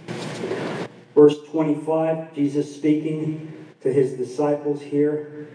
verse 1.15 1.37
25. 1.51 2.35
Jesus 2.35 2.75
speaking 2.75 3.67
to 3.81 3.93
his 3.93 4.13
disciples 4.13 4.83
here. 4.83 5.49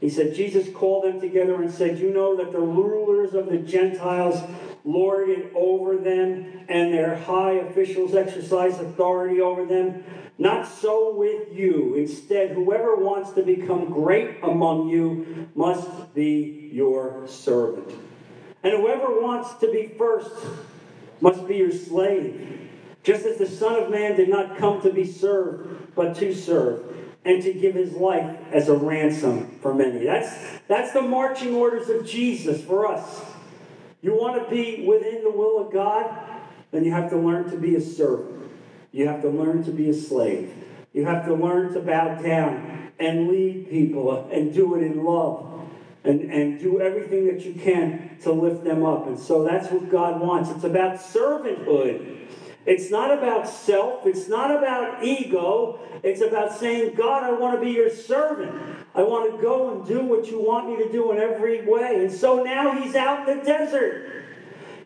He 0.00 0.10
said, 0.10 0.34
Jesus 0.34 0.68
called 0.72 1.04
them 1.04 1.20
together 1.20 1.60
and 1.60 1.70
said, 1.70 1.98
You 1.98 2.12
know 2.12 2.36
that 2.36 2.52
the 2.52 2.60
rulers 2.60 3.34
of 3.34 3.46
the 3.48 3.58
Gentiles 3.58 4.38
lord 4.84 5.30
it 5.30 5.50
over 5.54 5.96
them, 5.96 6.64
and 6.68 6.92
their 6.92 7.16
high 7.16 7.52
officials 7.52 8.14
exercise 8.14 8.78
authority 8.78 9.40
over 9.40 9.64
them. 9.64 10.04
Not 10.36 10.66
so 10.66 11.14
with 11.14 11.52
you. 11.52 11.94
Instead, 11.94 12.50
whoever 12.50 12.96
wants 12.96 13.32
to 13.32 13.42
become 13.42 13.90
great 13.90 14.38
among 14.42 14.88
you 14.88 15.48
must 15.54 16.14
be 16.14 16.70
your 16.72 17.26
servant. 17.26 17.92
And 18.62 18.74
whoever 18.78 19.20
wants 19.20 19.54
to 19.60 19.70
be 19.70 19.94
first 19.96 20.34
must 21.20 21.46
be 21.46 21.56
your 21.56 21.72
slave. 21.72 22.68
Just 23.02 23.26
as 23.26 23.36
the 23.36 23.46
Son 23.46 23.82
of 23.82 23.90
Man 23.90 24.16
did 24.16 24.28
not 24.28 24.56
come 24.56 24.80
to 24.82 24.90
be 24.90 25.04
served, 25.04 25.94
but 25.94 26.16
to 26.16 26.34
serve, 26.34 26.82
and 27.24 27.42
to 27.42 27.52
give 27.52 27.74
his 27.74 27.92
life 27.92 28.36
as 28.50 28.68
a 28.68 28.76
ransom 28.76 29.58
for 29.60 29.74
many. 29.74 30.04
That's, 30.04 30.34
that's 30.66 30.92
the 30.92 31.02
marching 31.02 31.54
orders 31.54 31.88
of 31.90 32.06
Jesus 32.06 32.62
for 32.64 32.86
us. 32.86 33.22
You 34.04 34.14
want 34.14 34.44
to 34.44 34.54
be 34.54 34.84
within 34.86 35.24
the 35.24 35.30
will 35.30 35.66
of 35.66 35.72
God? 35.72 36.14
Then 36.70 36.84
you 36.84 36.92
have 36.92 37.08
to 37.08 37.16
learn 37.16 37.50
to 37.50 37.56
be 37.56 37.74
a 37.76 37.80
servant. 37.80 38.50
You 38.92 39.08
have 39.08 39.22
to 39.22 39.30
learn 39.30 39.64
to 39.64 39.70
be 39.70 39.88
a 39.88 39.94
slave. 39.94 40.52
You 40.92 41.06
have 41.06 41.24
to 41.24 41.32
learn 41.32 41.72
to 41.72 41.80
bow 41.80 42.16
down 42.16 42.92
and 42.98 43.28
lead 43.28 43.70
people 43.70 44.28
and 44.30 44.52
do 44.52 44.74
it 44.74 44.82
in 44.82 45.02
love 45.02 45.66
and, 46.04 46.30
and 46.30 46.60
do 46.60 46.82
everything 46.82 47.28
that 47.28 47.46
you 47.46 47.54
can 47.54 48.18
to 48.24 48.30
lift 48.30 48.62
them 48.62 48.84
up. 48.84 49.06
And 49.06 49.18
so 49.18 49.42
that's 49.42 49.72
what 49.72 49.88
God 49.88 50.20
wants. 50.20 50.50
It's 50.50 50.64
about 50.64 50.96
servanthood. 50.98 52.26
It's 52.66 52.90
not 52.90 53.16
about 53.16 53.48
self. 53.48 54.06
It's 54.06 54.28
not 54.28 54.50
about 54.50 55.04
ego. 55.04 55.80
It's 56.02 56.22
about 56.22 56.56
saying, 56.56 56.94
God, 56.94 57.22
I 57.22 57.32
want 57.32 57.58
to 57.58 57.64
be 57.64 57.72
your 57.72 57.90
servant. 57.90 58.52
I 58.94 59.02
want 59.02 59.34
to 59.34 59.42
go 59.42 59.72
and 59.72 59.86
do 59.86 60.00
what 60.00 60.26
you 60.30 60.40
want 60.40 60.68
me 60.68 60.76
to 60.84 60.90
do 60.90 61.12
in 61.12 61.18
every 61.18 61.66
way. 61.66 62.04
And 62.04 62.10
so 62.10 62.42
now 62.42 62.80
he's 62.80 62.94
out 62.94 63.28
in 63.28 63.38
the 63.38 63.44
desert. 63.44 64.24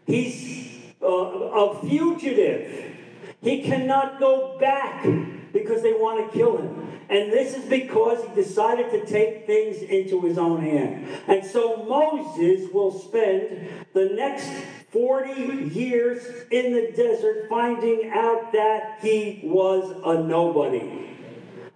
He's 0.06 0.68
uh, 1.02 1.06
a 1.06 1.80
fugitive. 1.86 2.96
He 3.42 3.62
cannot 3.62 4.18
go 4.18 4.58
back 4.58 5.04
because 5.52 5.82
they 5.82 5.92
want 5.92 6.30
to 6.30 6.36
kill 6.36 6.58
him. 6.58 6.87
And 7.10 7.32
this 7.32 7.56
is 7.56 7.64
because 7.64 8.22
he 8.22 8.34
decided 8.34 8.90
to 8.90 9.06
take 9.06 9.46
things 9.46 9.82
into 9.82 10.20
his 10.20 10.36
own 10.36 10.60
hand. 10.60 11.08
And 11.26 11.44
so 11.44 11.84
Moses 11.84 12.70
will 12.72 12.92
spend 12.92 13.68
the 13.94 14.10
next 14.14 14.48
40 14.92 15.70
years 15.74 16.22
in 16.50 16.72
the 16.72 16.92
desert 16.94 17.48
finding 17.48 18.10
out 18.12 18.52
that 18.52 18.98
he 19.00 19.40
was 19.44 19.90
a 20.04 20.22
nobody. 20.22 21.16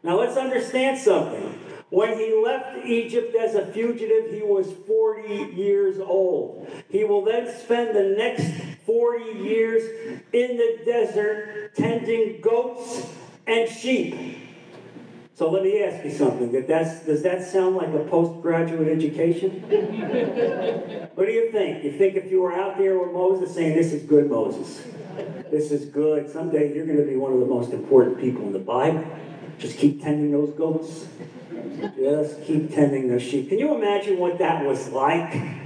Now 0.02 0.18
let's 0.18 0.36
understand 0.36 0.98
something. 0.98 1.58
When 1.88 2.16
he 2.18 2.34
left 2.34 2.86
Egypt 2.86 3.36
as 3.36 3.54
a 3.54 3.66
fugitive, 3.66 4.32
he 4.32 4.40
was 4.40 4.72
40 4.86 5.52
years 5.54 5.98
old. 5.98 6.66
He 6.88 7.04
will 7.04 7.22
then 7.22 7.54
spend 7.54 7.94
the 7.94 8.14
next 8.16 8.50
40 8.86 9.38
years 9.40 10.18
in 10.32 10.56
the 10.56 10.78
desert 10.86 11.74
tending 11.76 12.40
goats 12.40 13.06
and 13.46 13.68
sheep. 13.68 14.38
So 15.34 15.50
let 15.50 15.62
me 15.62 15.82
ask 15.82 16.04
you 16.04 16.10
something. 16.10 16.52
That 16.52 16.68
that's, 16.68 17.00
does 17.06 17.22
that 17.22 17.42
sound 17.42 17.76
like 17.76 17.88
a 17.88 18.04
postgraduate 18.04 18.88
education? 18.88 19.50
what 21.14 21.26
do 21.26 21.32
you 21.32 21.50
think? 21.50 21.84
You 21.84 21.92
think 21.96 22.16
if 22.16 22.30
you 22.30 22.42
were 22.42 22.52
out 22.52 22.76
there 22.76 22.98
with 22.98 23.12
Moses 23.12 23.54
saying, 23.54 23.74
This 23.74 23.92
is 23.92 24.02
good, 24.02 24.28
Moses. 24.28 24.86
This 25.50 25.70
is 25.70 25.86
good. 25.86 26.30
Someday 26.30 26.74
you're 26.74 26.86
going 26.86 26.98
to 26.98 27.04
be 27.04 27.16
one 27.16 27.32
of 27.32 27.40
the 27.40 27.46
most 27.46 27.72
important 27.72 28.18
people 28.20 28.42
in 28.42 28.52
the 28.52 28.58
Bible. 28.58 29.04
Just 29.58 29.78
keep 29.78 30.02
tending 30.02 30.32
those 30.32 30.50
goats. 30.50 31.06
Just 31.96 32.42
keep 32.44 32.72
tending 32.74 33.08
those 33.08 33.22
sheep. 33.22 33.48
Can 33.48 33.58
you 33.58 33.74
imagine 33.74 34.18
what 34.18 34.38
that 34.38 34.64
was 34.64 34.88
like? 34.90 35.61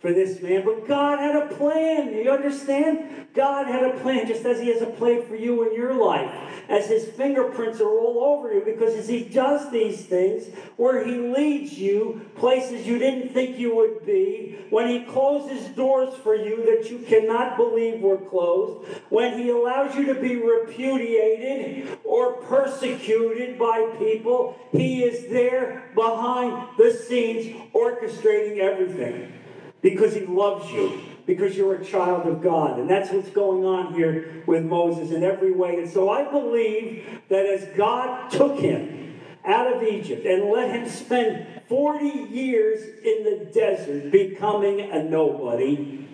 For 0.00 0.14
this 0.14 0.40
man, 0.40 0.64
but 0.64 0.88
God 0.88 1.18
had 1.18 1.36
a 1.36 1.54
plan. 1.54 2.14
You 2.14 2.30
understand? 2.30 3.26
God 3.34 3.66
had 3.66 3.84
a 3.84 3.98
plan, 4.00 4.26
just 4.26 4.44
as 4.46 4.58
He 4.58 4.68
has 4.68 4.80
a 4.80 4.86
plan 4.86 5.22
for 5.26 5.36
you 5.36 5.68
in 5.68 5.74
your 5.74 5.92
life, 5.94 6.30
as 6.70 6.86
His 6.88 7.04
fingerprints 7.10 7.80
are 7.80 7.98
all 7.98 8.24
over 8.24 8.52
you, 8.52 8.62
because 8.64 8.94
as 8.94 9.08
He 9.08 9.24
does 9.24 9.70
these 9.70 10.06
things, 10.06 10.48
where 10.76 11.04
He 11.04 11.16
leads 11.16 11.74
you 11.74 12.22
places 12.36 12.86
you 12.86 12.98
didn't 12.98 13.34
think 13.34 13.58
you 13.58 13.76
would 13.76 14.06
be, 14.06 14.58
when 14.70 14.88
He 14.88 15.04
closes 15.04 15.68
doors 15.76 16.14
for 16.22 16.34
you 16.34 16.64
that 16.64 16.90
you 16.90 17.00
cannot 17.00 17.58
believe 17.58 18.00
were 18.00 18.16
closed, 18.16 18.88
when 19.10 19.38
He 19.38 19.50
allows 19.50 19.94
you 19.94 20.06
to 20.06 20.14
be 20.14 20.36
repudiated 20.36 21.98
or 22.04 22.40
persecuted 22.42 23.58
by 23.58 23.94
people, 23.98 24.58
He 24.72 25.04
is 25.04 25.30
there 25.30 25.90
behind 25.94 26.68
the 26.78 26.90
scenes 26.90 27.54
orchestrating 27.74 28.60
everything 28.60 29.34
because 29.82 30.14
he 30.14 30.26
loves 30.26 30.70
you, 30.70 31.00
because 31.26 31.56
you're 31.56 31.76
a 31.76 31.84
child 31.84 32.26
of 32.26 32.42
God. 32.42 32.78
And 32.78 32.88
that's 32.88 33.10
what's 33.10 33.30
going 33.30 33.64
on 33.64 33.94
here 33.94 34.42
with 34.46 34.64
Moses 34.64 35.10
in 35.10 35.22
every 35.22 35.52
way. 35.52 35.76
And 35.78 35.90
so 35.90 36.10
I 36.10 36.30
believe 36.30 37.20
that 37.28 37.46
as 37.46 37.66
God 37.76 38.30
took 38.30 38.58
him 38.58 39.20
out 39.44 39.72
of 39.74 39.82
Egypt 39.82 40.26
and 40.26 40.50
let 40.50 40.70
him 40.70 40.88
spend 40.88 41.46
40 41.68 42.06
years 42.06 42.82
in 43.02 43.24
the 43.24 43.50
desert 43.52 44.10
becoming 44.10 44.80
a 44.80 45.02
nobody, 45.02 46.06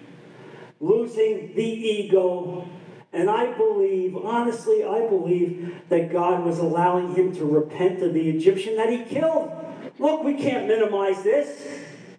losing 0.81 1.55
the 1.55 1.63
ego, 1.63 2.69
and 3.13 3.31
I 3.31 3.53
believe, 3.55 4.15
honestly, 4.15 4.85
I 4.85 5.09
believe 5.09 5.75
that 5.89 6.13
God 6.13 6.45
was 6.45 6.59
allowing 6.59 7.15
him 7.15 7.35
to 7.37 7.47
repent 7.47 8.03
of 8.03 8.13
the 8.13 8.29
Egyptian 8.29 8.77
that 8.77 8.91
he 8.91 9.05
killed. 9.05 9.51
Look, 9.99 10.23
we 10.23 10.35
can't 10.35 10.67
minimize 10.67 11.23
this. 11.23 11.76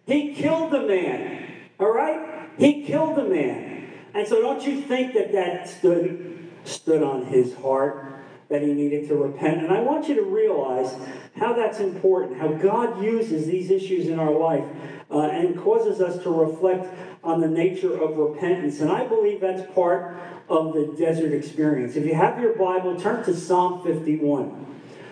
He 0.08 0.34
killed 0.34 0.72
the 0.72 0.82
man. 0.82 1.48
All 1.80 1.94
right? 1.94 2.50
He 2.58 2.84
killed 2.84 3.18
the 3.18 3.26
man. 3.26 3.92
And 4.14 4.28
so 4.28 4.42
don't 4.42 4.66
you 4.66 4.82
think 4.82 5.14
that 5.14 5.32
that 5.34 5.70
stood, 5.70 6.50
stood 6.64 7.04
on 7.04 7.26
his 7.26 7.54
heart? 7.56 8.14
That 8.50 8.62
he 8.62 8.74
needed 8.74 9.10
to 9.10 9.16
repent. 9.16 9.58
And 9.58 9.74
I 9.74 9.82
want 9.82 10.08
you 10.08 10.16
to 10.16 10.24
realize 10.24 10.96
how 11.36 11.52
that's 11.52 11.82
important, 11.82 12.40
how 12.40 12.48
God 12.54 13.04
uses 13.04 13.46
these 13.46 13.70
issues 13.70 14.08
in 14.08 14.18
our 14.20 14.32
life 14.32 14.64
uh, 15.12 15.24
and 15.24 15.62
causes 15.62 16.00
us 16.00 16.24
to 16.24 16.30
reflect 16.30 16.88
on 17.26 17.42
the 17.42 17.48
nature 17.50 18.02
of 18.02 18.16
repentance. 18.16 18.80
And 18.80 18.90
I 18.90 19.06
believe 19.06 19.42
that's 19.42 19.70
part 19.74 20.16
of 20.48 20.74
the 20.74 20.96
desert 20.98 21.34
experience. 21.34 21.98
If 21.98 22.06
you 22.06 22.16
have 22.16 22.40
your 22.40 22.54
Bible, 22.54 22.98
turn 22.98 23.26
to 23.26 23.36
Psalm 23.36 23.84
51. 23.84 24.66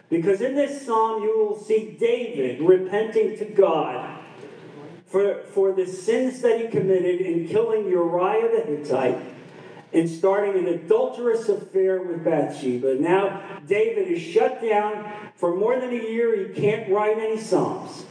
Because 0.10 0.40
in 0.40 0.56
this 0.56 0.86
psalm, 0.86 1.22
you 1.24 1.38
will 1.38 1.60
see 1.60 1.98
David 2.00 2.62
repenting 2.62 3.38
to 3.38 3.46
God 3.46 4.15
for, 5.16 5.44
for 5.54 5.72
the 5.72 5.88
sins 5.88 6.42
that 6.42 6.60
he 6.60 6.68
committed 6.68 7.22
in 7.22 7.48
killing 7.48 7.88
Uriah 7.88 8.50
the 8.52 8.70
Hittite 8.70 9.18
and 9.94 10.10
starting 10.10 10.58
an 10.58 10.68
adulterous 10.68 11.48
affair 11.48 12.02
with 12.02 12.26
Bathsheba. 12.26 12.96
Now, 12.96 13.42
David 13.66 14.10
is 14.10 14.22
shut 14.22 14.62
down 14.62 15.10
for 15.36 15.56
more 15.56 15.80
than 15.80 15.92
a 15.92 16.04
year. 16.04 16.50
He 16.50 16.54
can't 16.54 16.92
write 16.92 17.18
any 17.18 17.40
Psalms. 17.40 18.04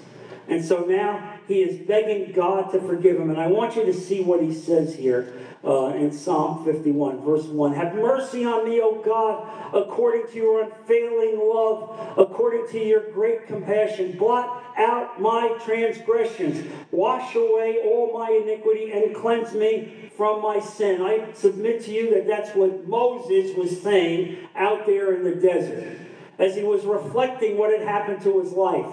And 0.49 0.65
so 0.65 0.87
now 0.87 1.41
he 1.47 1.61
is 1.61 1.87
begging 1.87 2.33
God 2.33 2.73
to 2.73 2.81
forgive 2.81 3.21
him. 3.21 3.29
And 3.29 3.39
I 3.39 3.49
want 3.49 3.77
you 3.77 3.85
to 3.85 3.93
see 3.93 4.23
what 4.23 4.43
he 4.43 4.55
says 4.55 4.95
here 4.95 5.31
uh, 5.67 5.95
in 5.95 6.13
Psalm 6.13 6.65
51, 6.65 7.25
verse 7.25 7.45
1. 7.45 7.75
Have 7.75 7.95
mercy 7.95 8.45
on 8.45 8.69
me, 8.69 8.81
O 8.81 9.01
God, 9.03 9.75
according 9.75 10.27
to 10.29 10.35
your 10.35 10.63
unfailing 10.65 11.39
love, 11.39 12.19
according 12.19 12.69
to 12.69 12.79
your 12.79 13.11
great 13.13 13.47
compassion. 13.47 14.17
Blot 14.19 14.63
out 14.77 15.21
my 15.21 15.59
transgressions, 15.65 16.67
wash 16.91 17.35
away 17.35 17.81
all 17.85 18.13
my 18.13 18.31
iniquity, 18.31 18.93
and 18.93 19.15
cleanse 19.15 19.55
me 19.55 20.11
from 20.17 20.43
my 20.43 20.61
sin. 20.61 21.01
I 21.01 21.33
submit 21.33 21.85
to 21.85 21.93
you 21.93 22.15
that 22.15 22.27
that's 22.27 22.55
what 22.55 22.87
Moses 22.87 23.57
was 23.57 23.81
saying 23.83 24.49
out 24.55 24.87
there 24.87 25.15
in 25.15 25.25
the 25.25 25.35
desert 25.35 25.99
as 26.39 26.57
he 26.57 26.63
was 26.63 26.85
reflecting 26.85 27.57
what 27.57 27.71
had 27.71 27.87
happened 27.87 28.23
to 28.23 28.41
his 28.41 28.53
life 28.53 28.87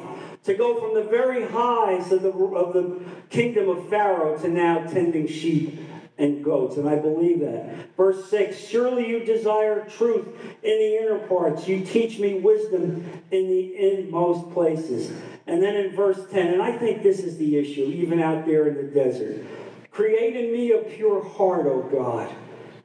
to 0.43 0.53
go 0.55 0.79
from 0.79 0.95
the 0.95 1.09
very 1.09 1.45
highs 1.47 2.11
of 2.11 2.23
the, 2.23 2.31
of 2.31 2.73
the 2.73 2.99
kingdom 3.29 3.69
of 3.69 3.89
Pharaoh 3.89 4.37
to 4.39 4.47
now 4.47 4.85
tending 4.87 5.27
sheep 5.27 5.79
and 6.21 6.43
goats. 6.43 6.77
And 6.77 6.87
I 6.87 6.95
believe 6.95 7.39
that. 7.41 7.95
Verse 7.97 8.29
6 8.29 8.57
Surely 8.57 9.07
you 9.07 9.25
desire 9.25 9.87
truth 9.89 10.27
in 10.63 10.77
the 10.77 10.97
inner 11.01 11.19
parts. 11.27 11.67
You 11.67 11.83
teach 11.83 12.19
me 12.19 12.35
wisdom 12.35 13.05
in 13.31 13.47
the 13.47 13.75
inmost 13.77 14.51
places. 14.53 15.11
And 15.47 15.61
then 15.61 15.75
in 15.75 15.95
verse 15.95 16.19
10, 16.31 16.53
and 16.53 16.61
I 16.61 16.77
think 16.77 17.01
this 17.01 17.19
is 17.19 17.37
the 17.37 17.57
issue, 17.57 17.83
even 17.83 18.21
out 18.21 18.45
there 18.45 18.67
in 18.67 18.75
the 18.75 18.83
desert. 18.83 19.45
Create 19.89 20.35
in 20.35 20.53
me 20.53 20.71
a 20.71 20.77
pure 20.77 21.23
heart, 21.23 21.65
O 21.65 21.81
God 21.91 22.33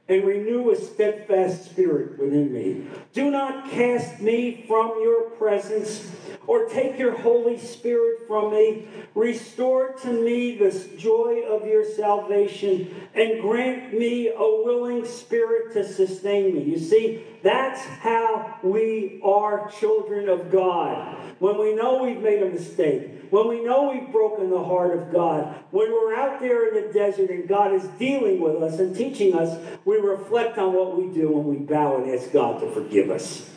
and 0.09 0.23
renew 0.23 0.71
a 0.71 0.75
steadfast 0.75 1.65
spirit 1.65 2.17
within 2.17 2.53
me. 2.53 2.87
Do 3.13 3.29
not 3.29 3.69
cast 3.69 4.21
me 4.21 4.63
from 4.67 5.01
your 5.01 5.31
presence 5.31 6.09
or 6.47 6.65
take 6.69 6.97
your 6.97 7.15
Holy 7.17 7.59
Spirit 7.59 8.25
from 8.27 8.51
me. 8.51 8.87
Restore 9.13 9.93
to 10.03 10.11
me 10.11 10.57
the 10.57 10.71
joy 10.97 11.43
of 11.47 11.67
your 11.67 11.85
salvation 11.85 12.95
and 13.13 13.41
grant 13.41 13.93
me 13.93 14.29
a 14.29 14.63
willing 14.63 15.05
spirit 15.05 15.73
to 15.73 15.87
sustain 15.87 16.55
me. 16.55 16.63
You 16.63 16.79
see, 16.79 17.23
that's 17.43 17.81
how 17.81 18.59
we 18.63 19.21
are 19.23 19.69
children 19.79 20.29
of 20.29 20.51
God. 20.51 21.15
When 21.39 21.59
we 21.59 21.75
know 21.75 22.03
we've 22.03 22.21
made 22.21 22.41
a 22.41 22.49
mistake, 22.49 23.11
when 23.29 23.47
we 23.49 23.63
know 23.63 23.91
we've 23.91 24.11
broken 24.11 24.49
the 24.49 24.63
heart 24.63 24.97
of 24.97 25.11
God, 25.11 25.53
when 25.71 25.91
we're 25.91 26.15
out 26.15 26.39
there 26.39 26.69
in 26.69 26.87
the 26.87 26.93
desert 26.93 27.29
and 27.29 27.47
God 27.47 27.73
is 27.73 27.83
dealing 27.99 28.39
with 28.39 28.63
us 28.63 28.79
and 28.79 28.95
teaching 28.95 29.35
us, 29.35 29.59
we 29.83 29.97
reflect 29.97 30.57
on 30.57 30.73
what 30.73 30.97
we 30.97 31.13
do 31.13 31.37
and 31.37 31.45
we 31.45 31.57
bow 31.57 31.97
and 31.97 32.09
ask 32.09 32.31
God 32.31 32.61
to 32.61 32.71
forgive 32.71 33.11
us. 33.11 33.49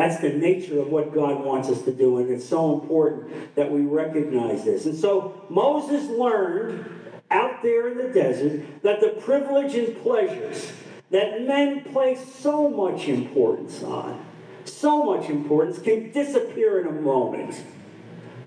That's 0.00 0.18
the 0.18 0.30
nature 0.30 0.80
of 0.80 0.88
what 0.88 1.12
God 1.12 1.44
wants 1.44 1.68
us 1.68 1.82
to 1.82 1.92
do, 1.92 2.16
and 2.16 2.30
it's 2.30 2.48
so 2.48 2.72
important 2.72 3.54
that 3.54 3.70
we 3.70 3.82
recognize 3.82 4.64
this. 4.64 4.86
And 4.86 4.96
so 4.96 5.44
Moses 5.50 6.08
learned 6.08 6.88
out 7.30 7.62
there 7.62 7.88
in 7.88 7.98
the 7.98 8.10
desert 8.10 8.82
that 8.82 9.02
the 9.02 9.20
privilege 9.20 9.74
and 9.74 10.00
pleasures 10.00 10.72
that 11.10 11.42
men 11.42 11.84
place 11.84 12.18
so 12.36 12.70
much 12.70 13.08
importance 13.08 13.82
on, 13.82 14.24
so 14.64 15.04
much 15.04 15.28
importance, 15.28 15.78
can 15.78 16.10
disappear 16.12 16.80
in 16.80 16.86
a 16.86 16.98
moment. 17.02 17.62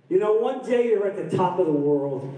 You 0.10 0.18
know, 0.18 0.34
one 0.34 0.66
day 0.66 0.88
you're 0.88 1.06
at 1.06 1.30
the 1.30 1.38
top 1.38 1.60
of 1.60 1.68
the 1.68 1.72
world. 1.72 2.36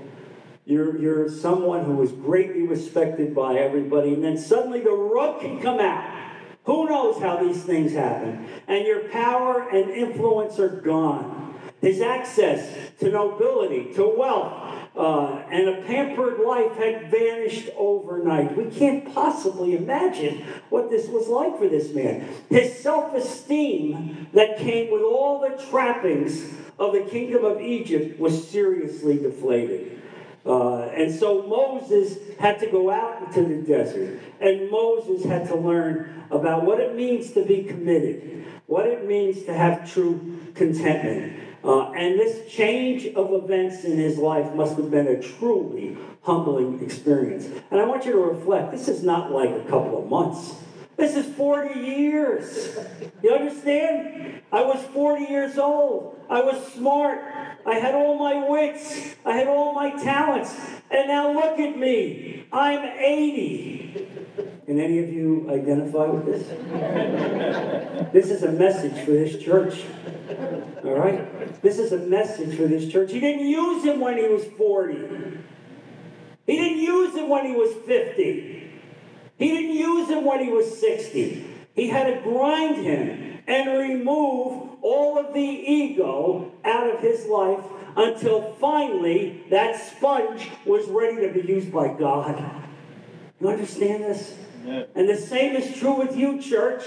You're, 0.65 0.97
you're 0.97 1.29
someone 1.29 1.85
who 1.85 2.01
is 2.01 2.11
greatly 2.11 2.63
respected 2.63 3.33
by 3.33 3.59
everybody, 3.59 4.13
and 4.13 4.21
then 4.21 4.37
suddenly 4.37 4.81
the 4.81 4.91
rug 4.91 5.39
can 5.39 5.61
come 5.61 5.79
out. 5.79 6.24
Who 6.65 6.87
knows 6.87 7.21
how 7.21 7.37
these 7.37 7.63
things 7.63 7.93
happen? 7.93 8.47
And 8.67 8.85
your 8.85 9.07
power 9.09 9.69
and 9.69 9.91
influence 9.91 10.59
are 10.59 10.81
gone. 10.81 11.53
His 11.81 12.01
access 12.01 12.75
to 12.99 13.11
nobility, 13.11 13.93
to 13.93 14.15
wealth, 14.17 14.73
uh, 14.95 15.43
and 15.51 15.69
a 15.69 15.81
pampered 15.83 16.39
life 16.39 16.75
had 16.77 17.11
vanished 17.11 17.69
overnight. 17.77 18.57
We 18.57 18.71
can't 18.71 19.13
possibly 19.13 19.75
imagine 19.75 20.45
what 20.69 20.89
this 20.89 21.07
was 21.07 21.27
like 21.27 21.59
for 21.59 21.67
this 21.67 21.93
man. 21.93 22.27
His 22.49 22.79
self 22.79 23.13
esteem 23.13 24.27
that 24.33 24.57
came 24.57 24.91
with 24.91 25.03
all 25.03 25.41
the 25.41 25.63
trappings 25.69 26.53
of 26.79 26.93
the 26.93 27.01
kingdom 27.01 27.45
of 27.45 27.61
Egypt 27.61 28.19
was 28.19 28.47
seriously 28.47 29.19
deflated. 29.19 30.01
Uh, 30.45 30.81
and 30.89 31.13
so 31.13 31.41
Moses 31.43 32.17
had 32.39 32.59
to 32.59 32.67
go 32.67 32.91
out 32.91 33.23
into 33.23 33.41
the 33.43 33.61
desert, 33.63 34.19
and 34.39 34.69
Moses 34.69 35.25
had 35.25 35.47
to 35.47 35.55
learn 35.55 36.23
about 36.29 36.63
what 36.63 36.79
it 36.79 36.95
means 36.95 37.31
to 37.31 37.43
be 37.43 37.63
committed, 37.63 38.45
what 38.67 38.85
it 38.85 39.07
means 39.07 39.43
to 39.43 39.53
have 39.53 39.91
true 39.91 40.39
contentment. 40.53 41.39
Uh, 41.63 41.91
and 41.93 42.19
this 42.19 42.51
change 42.51 43.07
of 43.15 43.33
events 43.33 43.85
in 43.85 43.97
his 43.97 44.19
life 44.19 44.53
must 44.53 44.77
have 44.77 44.91
been 44.91 45.07
a 45.07 45.19
truly 45.19 45.97
humbling 46.21 46.79
experience. 46.83 47.47
And 47.71 47.79
I 47.79 47.85
want 47.85 48.05
you 48.05 48.11
to 48.11 48.19
reflect 48.19 48.71
this 48.71 48.87
is 48.87 49.01
not 49.01 49.31
like 49.31 49.49
a 49.49 49.61
couple 49.61 49.97
of 49.97 50.07
months. 50.07 50.53
This 50.97 51.15
is 51.15 51.25
40 51.35 51.79
years. 51.79 52.77
You 53.21 53.35
understand? 53.35 54.41
I 54.51 54.61
was 54.61 54.81
40 54.93 55.25
years 55.25 55.57
old. 55.57 56.17
I 56.29 56.41
was 56.41 56.73
smart. 56.73 57.19
I 57.65 57.75
had 57.75 57.95
all 57.95 58.17
my 58.17 58.47
wits. 58.47 59.15
I 59.25 59.33
had 59.33 59.47
all 59.47 59.73
my 59.73 59.91
talents. 60.01 60.55
And 60.89 61.07
now 61.07 61.33
look 61.33 61.59
at 61.59 61.77
me. 61.77 62.45
I'm 62.51 62.85
80. 62.85 64.07
Can 64.65 64.79
any 64.79 64.99
of 64.99 65.09
you 65.09 65.47
identify 65.51 66.05
with 66.05 66.25
this? 66.25 66.47
this 68.13 68.31
is 68.31 68.43
a 68.43 68.51
message 68.51 69.05
for 69.05 69.11
this 69.11 69.43
church. 69.43 69.83
All 70.83 70.95
right? 70.95 71.61
This 71.61 71.77
is 71.77 71.91
a 71.91 71.97
message 71.97 72.55
for 72.55 72.67
this 72.67 72.91
church. 72.91 73.11
He 73.11 73.19
didn't 73.19 73.45
use 73.45 73.83
him 73.83 73.99
when 73.99 74.17
he 74.17 74.27
was 74.27 74.45
40. 74.45 75.39
He 76.47 76.55
didn't 76.55 76.79
use 76.79 77.15
him 77.15 77.29
when 77.29 77.45
he 77.45 77.51
was 77.51 77.73
50. 77.85 78.64
He 79.37 79.49
didn't 79.49 79.75
use 79.75 80.09
him 80.09 80.25
when 80.25 80.43
he 80.43 80.49
was 80.49 80.79
60. 80.79 81.45
He 81.73 81.89
had 81.89 82.05
to 82.05 82.21
grind 82.21 82.77
him 82.77 83.39
and 83.47 83.77
remove 83.77 84.77
all 84.81 85.17
of 85.17 85.33
the 85.33 85.41
ego 85.41 86.51
out 86.63 86.89
of 86.89 86.99
his 87.01 87.25
life 87.27 87.63
until 87.97 88.53
finally 88.55 89.43
that 89.49 89.75
sponge 89.75 90.49
was 90.65 90.87
ready 90.87 91.27
to 91.27 91.33
be 91.33 91.47
used 91.47 91.71
by 91.71 91.89
God. 91.89 92.43
You 93.39 93.49
understand 93.49 94.03
this? 94.03 94.37
Yeah. 94.65 94.83
And 94.95 95.07
the 95.07 95.17
same 95.17 95.55
is 95.55 95.77
true 95.77 95.95
with 95.95 96.15
you, 96.15 96.41
church. 96.41 96.83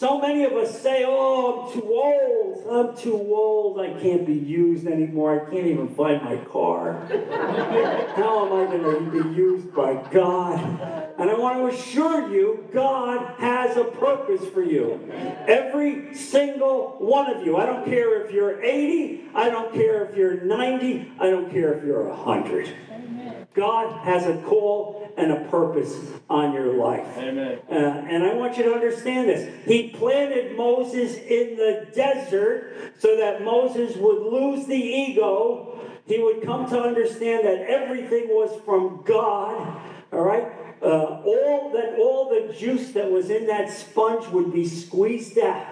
So 0.00 0.18
many 0.18 0.44
of 0.44 0.54
us 0.54 0.80
say, 0.80 1.04
Oh, 1.06 1.66
I'm 1.66 1.72
too 1.74 1.86
old. 1.86 2.66
I'm 2.70 2.96
too 2.96 3.34
old. 3.34 3.78
I 3.78 4.00
can't 4.00 4.26
be 4.26 4.32
used 4.32 4.86
anymore. 4.86 5.46
I 5.46 5.50
can't 5.50 5.66
even 5.66 5.94
find 5.94 6.22
my 6.22 6.38
car. 6.38 6.94
How 8.16 8.46
am 8.46 8.52
I 8.54 8.78
going 8.78 9.04
to 9.04 9.10
be 9.10 9.36
used 9.36 9.74
by 9.74 10.02
God? 10.10 10.58
And 11.18 11.28
I 11.28 11.34
want 11.34 11.58
to 11.58 11.76
assure 11.76 12.32
you, 12.32 12.66
God 12.72 13.34
has 13.40 13.76
a 13.76 13.84
purpose 13.84 14.48
for 14.54 14.62
you. 14.62 15.06
Every 15.46 16.14
single 16.14 16.96
one 16.98 17.30
of 17.30 17.44
you. 17.44 17.58
I 17.58 17.66
don't 17.66 17.84
care 17.84 18.24
if 18.24 18.32
you're 18.32 18.62
80, 18.62 19.24
I 19.34 19.50
don't 19.50 19.74
care 19.74 20.06
if 20.06 20.16
you're 20.16 20.40
90, 20.40 21.12
I 21.20 21.28
don't 21.28 21.50
care 21.50 21.74
if 21.74 21.84
you're 21.84 22.08
100. 22.08 22.74
God 23.52 24.02
has 24.06 24.26
a 24.26 24.40
call 24.44 24.99
and 25.20 25.32
a 25.32 25.48
purpose 25.48 25.96
on 26.28 26.52
your 26.52 26.74
life. 26.74 27.06
Amen. 27.16 27.58
Uh, 27.70 27.74
and 27.74 28.24
I 28.24 28.34
want 28.34 28.56
you 28.56 28.64
to 28.64 28.72
understand 28.72 29.28
this. 29.28 29.52
He 29.66 29.88
planted 29.90 30.56
Moses 30.56 31.16
in 31.16 31.56
the 31.56 31.86
desert 31.94 32.94
so 32.98 33.16
that 33.16 33.42
Moses 33.42 33.96
would 33.96 34.22
lose 34.22 34.66
the 34.66 34.74
ego. 34.74 35.80
He 36.06 36.18
would 36.18 36.42
come 36.42 36.68
to 36.70 36.80
understand 36.80 37.46
that 37.46 37.60
everything 37.68 38.28
was 38.28 38.60
from 38.64 39.02
God. 39.04 39.80
All 40.12 40.22
right? 40.22 40.52
Uh, 40.82 41.20
all 41.24 41.70
that 41.74 41.98
all 41.98 42.30
the 42.30 42.54
juice 42.54 42.92
that 42.92 43.10
was 43.10 43.28
in 43.28 43.46
that 43.46 43.70
sponge 43.70 44.26
would 44.28 44.50
be 44.50 44.66
squeezed 44.66 45.38
out 45.38 45.66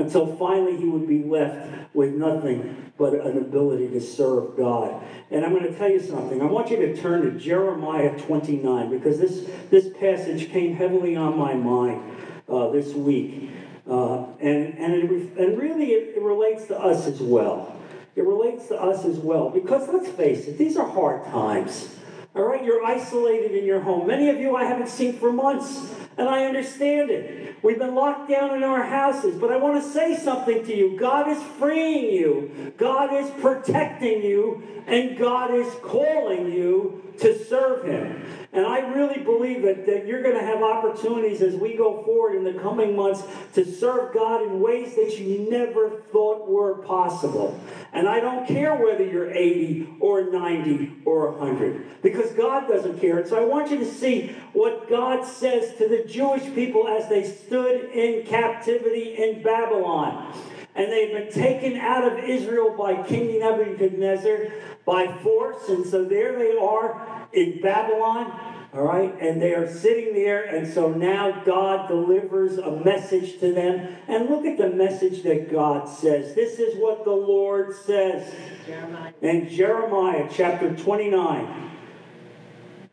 until 0.00 0.36
finally 0.36 0.76
he 0.76 0.86
would 0.86 1.06
be 1.06 1.22
left 1.22 1.94
with 1.94 2.14
nothing 2.14 2.92
but 2.98 3.14
an 3.14 3.38
ability 3.38 3.88
to 3.88 4.00
serve 4.00 4.56
God. 4.56 5.02
And 5.30 5.44
I'm 5.44 5.52
going 5.52 5.64
to 5.64 5.78
tell 5.78 5.90
you 5.90 6.00
something. 6.00 6.42
I 6.42 6.46
want 6.46 6.70
you 6.70 6.76
to 6.76 6.96
turn 6.96 7.22
to 7.22 7.38
Jeremiah 7.38 8.18
29 8.18 8.90
because 8.90 9.18
this, 9.18 9.48
this 9.70 9.88
passage 9.98 10.50
came 10.50 10.74
heavily 10.74 11.16
on 11.16 11.38
my 11.38 11.54
mind 11.54 12.02
uh, 12.48 12.68
this 12.70 12.94
week. 12.94 13.50
Uh, 13.88 14.26
and, 14.40 14.78
and, 14.78 14.94
it, 14.94 15.38
and 15.38 15.58
really, 15.58 15.92
it, 15.92 16.16
it 16.16 16.22
relates 16.22 16.66
to 16.66 16.78
us 16.78 17.06
as 17.06 17.20
well. 17.20 17.76
It 18.16 18.24
relates 18.24 18.68
to 18.68 18.80
us 18.80 19.04
as 19.04 19.16
well 19.16 19.50
because 19.50 19.88
let's 19.88 20.08
face 20.08 20.46
it, 20.46 20.58
these 20.58 20.76
are 20.76 20.86
hard 20.86 21.24
times. 21.26 21.96
All 22.34 22.44
right, 22.44 22.62
you're 22.62 22.84
isolated 22.84 23.52
in 23.52 23.64
your 23.64 23.80
home. 23.80 24.06
Many 24.06 24.28
of 24.28 24.38
you 24.38 24.54
I 24.54 24.64
haven't 24.64 24.88
seen 24.88 25.18
for 25.18 25.32
months, 25.32 25.92
and 26.20 26.28
I 26.28 26.44
understand 26.44 27.10
it. 27.10 27.56
We've 27.62 27.78
been 27.78 27.94
locked 27.94 28.28
down 28.28 28.54
in 28.54 28.62
our 28.62 28.82
houses, 28.82 29.36
but 29.36 29.50
I 29.50 29.56
want 29.56 29.82
to 29.82 29.90
say 29.90 30.16
something 30.16 30.64
to 30.66 30.76
you. 30.76 30.98
God 30.98 31.28
is 31.28 31.42
freeing 31.58 32.14
you, 32.14 32.72
God 32.76 33.14
is 33.14 33.30
protecting 33.40 34.22
you, 34.22 34.62
and 34.86 35.16
God 35.16 35.54
is 35.54 35.72
calling 35.82 36.52
you 36.52 37.02
to 37.20 37.44
serve 37.44 37.84
Him. 37.84 38.24
And 38.52 38.66
I 38.66 38.80
really 38.80 39.22
believe 39.22 39.62
that, 39.62 39.86
that 39.86 40.06
you're 40.06 40.22
going 40.22 40.34
to 40.34 40.44
have 40.44 40.60
opportunities 40.60 41.40
as 41.40 41.54
we 41.54 41.76
go 41.76 42.02
forward 42.02 42.34
in 42.34 42.42
the 42.42 42.60
coming 42.60 42.96
months 42.96 43.22
to 43.54 43.64
serve 43.64 44.12
God 44.12 44.42
in 44.42 44.60
ways 44.60 44.96
that 44.96 45.16
you 45.18 45.48
never 45.48 45.90
thought 46.10 46.48
were 46.48 46.78
possible. 46.78 47.60
And 47.92 48.08
I 48.08 48.18
don't 48.18 48.48
care 48.48 48.74
whether 48.74 49.04
you're 49.04 49.30
80 49.30 49.98
or 50.00 50.30
90 50.32 51.02
or 51.04 51.30
100, 51.30 52.02
because 52.02 52.32
God 52.32 52.66
doesn't 52.66 53.00
care. 53.00 53.18
And 53.20 53.28
so 53.28 53.40
I 53.40 53.44
want 53.44 53.70
you 53.70 53.78
to 53.78 53.86
see 53.86 54.34
what 54.52 54.88
God 54.88 55.24
says 55.24 55.76
to 55.76 55.88
the 55.88 56.04
Jewish 56.04 56.42
people 56.54 56.88
as 56.88 57.08
they 57.08 57.22
stood 57.22 57.90
in 57.92 58.26
captivity 58.26 59.16
in 59.16 59.42
Babylon 59.44 60.34
and 60.80 60.90
they've 60.90 61.12
been 61.12 61.30
taken 61.30 61.76
out 61.76 62.10
of 62.10 62.24
Israel 62.24 62.74
by 62.74 63.02
King 63.02 63.38
Nebuchadnezzar 63.38 64.46
by 64.86 65.14
force. 65.18 65.68
And 65.68 65.84
so 65.84 66.06
there 66.06 66.38
they 66.38 66.56
are 66.56 67.28
in 67.34 67.60
Babylon. 67.60 68.56
All 68.72 68.84
right, 68.84 69.12
and 69.20 69.42
they 69.42 69.52
are 69.52 69.68
sitting 69.68 70.14
there, 70.14 70.44
and 70.44 70.72
so 70.72 70.92
now 70.92 71.42
God 71.44 71.88
delivers 71.88 72.56
a 72.56 72.70
message 72.70 73.40
to 73.40 73.52
them. 73.52 73.96
And 74.06 74.30
look 74.30 74.46
at 74.46 74.56
the 74.58 74.70
message 74.70 75.24
that 75.24 75.50
God 75.50 75.88
says. 75.88 76.34
This 76.36 76.60
is 76.60 76.78
what 76.78 77.04
the 77.04 77.10
Lord 77.10 77.74
says. 77.74 78.32
Jeremiah. 78.64 79.12
In 79.22 79.48
Jeremiah 79.48 80.28
chapter 80.32 80.74
29, 80.74 81.70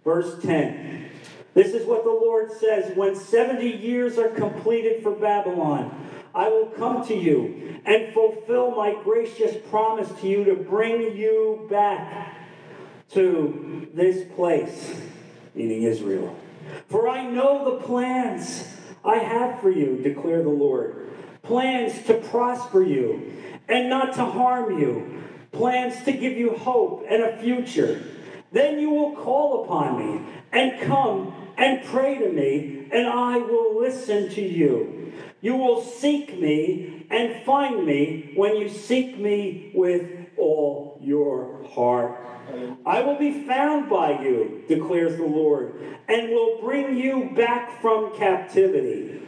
verse 0.03 0.41
10. 0.41 1.09
This 1.53 1.73
is 1.73 1.85
what 1.85 2.03
the 2.03 2.09
Lord 2.09 2.51
says 2.51 2.95
When 2.97 3.15
70 3.15 3.67
years 3.67 4.17
are 4.17 4.29
completed 4.29 5.03
for 5.03 5.11
Babylon, 5.11 6.06
I 6.37 6.49
will 6.49 6.67
come 6.67 7.03
to 7.07 7.15
you 7.15 7.81
and 7.83 8.13
fulfill 8.13 8.69
my 8.69 8.93
gracious 9.03 9.57
promise 9.71 10.07
to 10.21 10.27
you 10.27 10.43
to 10.45 10.53
bring 10.53 11.17
you 11.17 11.65
back 11.67 12.37
to 13.13 13.87
this 13.91 14.31
place, 14.35 15.01
meaning 15.55 15.81
Israel. 15.81 16.37
For 16.89 17.09
I 17.09 17.25
know 17.25 17.65
the 17.65 17.83
plans 17.83 18.67
I 19.03 19.15
have 19.15 19.59
for 19.61 19.71
you, 19.71 19.97
declare 20.03 20.43
the 20.43 20.49
Lord. 20.49 21.09
Plans 21.41 22.05
to 22.05 22.13
prosper 22.13 22.83
you 22.83 23.33
and 23.67 23.89
not 23.89 24.13
to 24.13 24.25
harm 24.25 24.79
you. 24.79 25.23
Plans 25.51 26.03
to 26.03 26.11
give 26.11 26.33
you 26.33 26.51
hope 26.51 27.03
and 27.09 27.23
a 27.23 27.35
future. 27.39 28.03
Then 28.51 28.79
you 28.79 28.91
will 28.91 29.15
call 29.15 29.63
upon 29.63 29.97
me 29.97 30.21
and 30.51 30.79
come 30.81 31.46
and 31.57 31.83
pray 31.85 32.19
to 32.19 32.29
me, 32.29 32.87
and 32.91 33.07
I 33.07 33.37
will 33.37 33.79
listen 33.79 34.29
to 34.29 34.41
you. 34.41 35.11
You 35.41 35.55
will 35.55 35.81
seek 35.81 36.39
me 36.39 37.07
and 37.09 37.43
find 37.43 37.85
me 37.85 38.33
when 38.35 38.57
you 38.57 38.69
seek 38.69 39.17
me 39.17 39.71
with 39.73 40.09
all 40.37 40.99
your 41.01 41.63
heart. 41.69 42.23
I 42.85 43.01
will 43.01 43.17
be 43.17 43.45
found 43.45 43.89
by 43.89 44.21
you, 44.21 44.63
declares 44.67 45.17
the 45.17 45.25
Lord, 45.25 45.73
and 46.07 46.29
will 46.29 46.61
bring 46.61 46.97
you 46.97 47.31
back 47.35 47.81
from 47.81 48.15
captivity. 48.15 49.21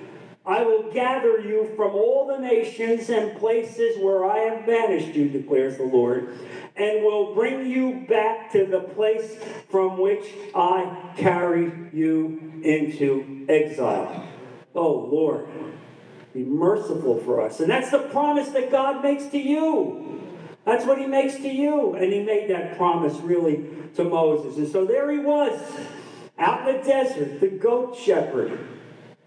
I 0.49 0.63
will 0.63 0.91
gather 0.91 1.41
you 1.41 1.71
from 1.75 1.91
all 1.91 2.25
the 2.25 2.39
nations 2.39 3.07
and 3.09 3.37
places 3.37 3.99
where 3.99 4.25
I 4.25 4.39
have 4.39 4.65
banished 4.65 5.15
you, 5.15 5.29
declares 5.29 5.77
the 5.77 5.83
Lord, 5.83 6.35
and 6.75 7.03
will 7.03 7.35
bring 7.35 7.67
you 7.67 8.07
back 8.09 8.51
to 8.53 8.65
the 8.65 8.79
place 8.79 9.37
from 9.69 9.99
which 9.99 10.25
I 10.55 11.13
carried 11.15 11.93
you 11.93 12.61
into 12.63 13.45
exile. 13.47 14.27
Oh, 14.73 15.07
Lord. 15.11 15.47
Be 16.33 16.43
merciful 16.43 17.19
for 17.19 17.41
us. 17.41 17.59
And 17.59 17.69
that's 17.69 17.91
the 17.91 17.99
promise 17.99 18.49
that 18.49 18.71
God 18.71 19.03
makes 19.03 19.27
to 19.27 19.37
you. 19.37 20.19
That's 20.65 20.83
what 20.83 20.97
he 20.97 21.05
makes 21.05 21.35
to 21.35 21.47
you. 21.47 21.93
And 21.93 22.11
he 22.11 22.23
made 22.23 22.49
that 22.49 22.75
promise 22.75 23.17
really 23.17 23.69
to 23.95 24.03
Moses. 24.03 24.57
And 24.57 24.67
so 24.67 24.83
there 24.83 25.11
he 25.11 25.19
was, 25.19 25.61
out 26.39 26.67
in 26.67 26.77
the 26.77 26.83
desert, 26.83 27.39
the 27.39 27.49
goat 27.49 27.95
shepherd, 27.95 28.59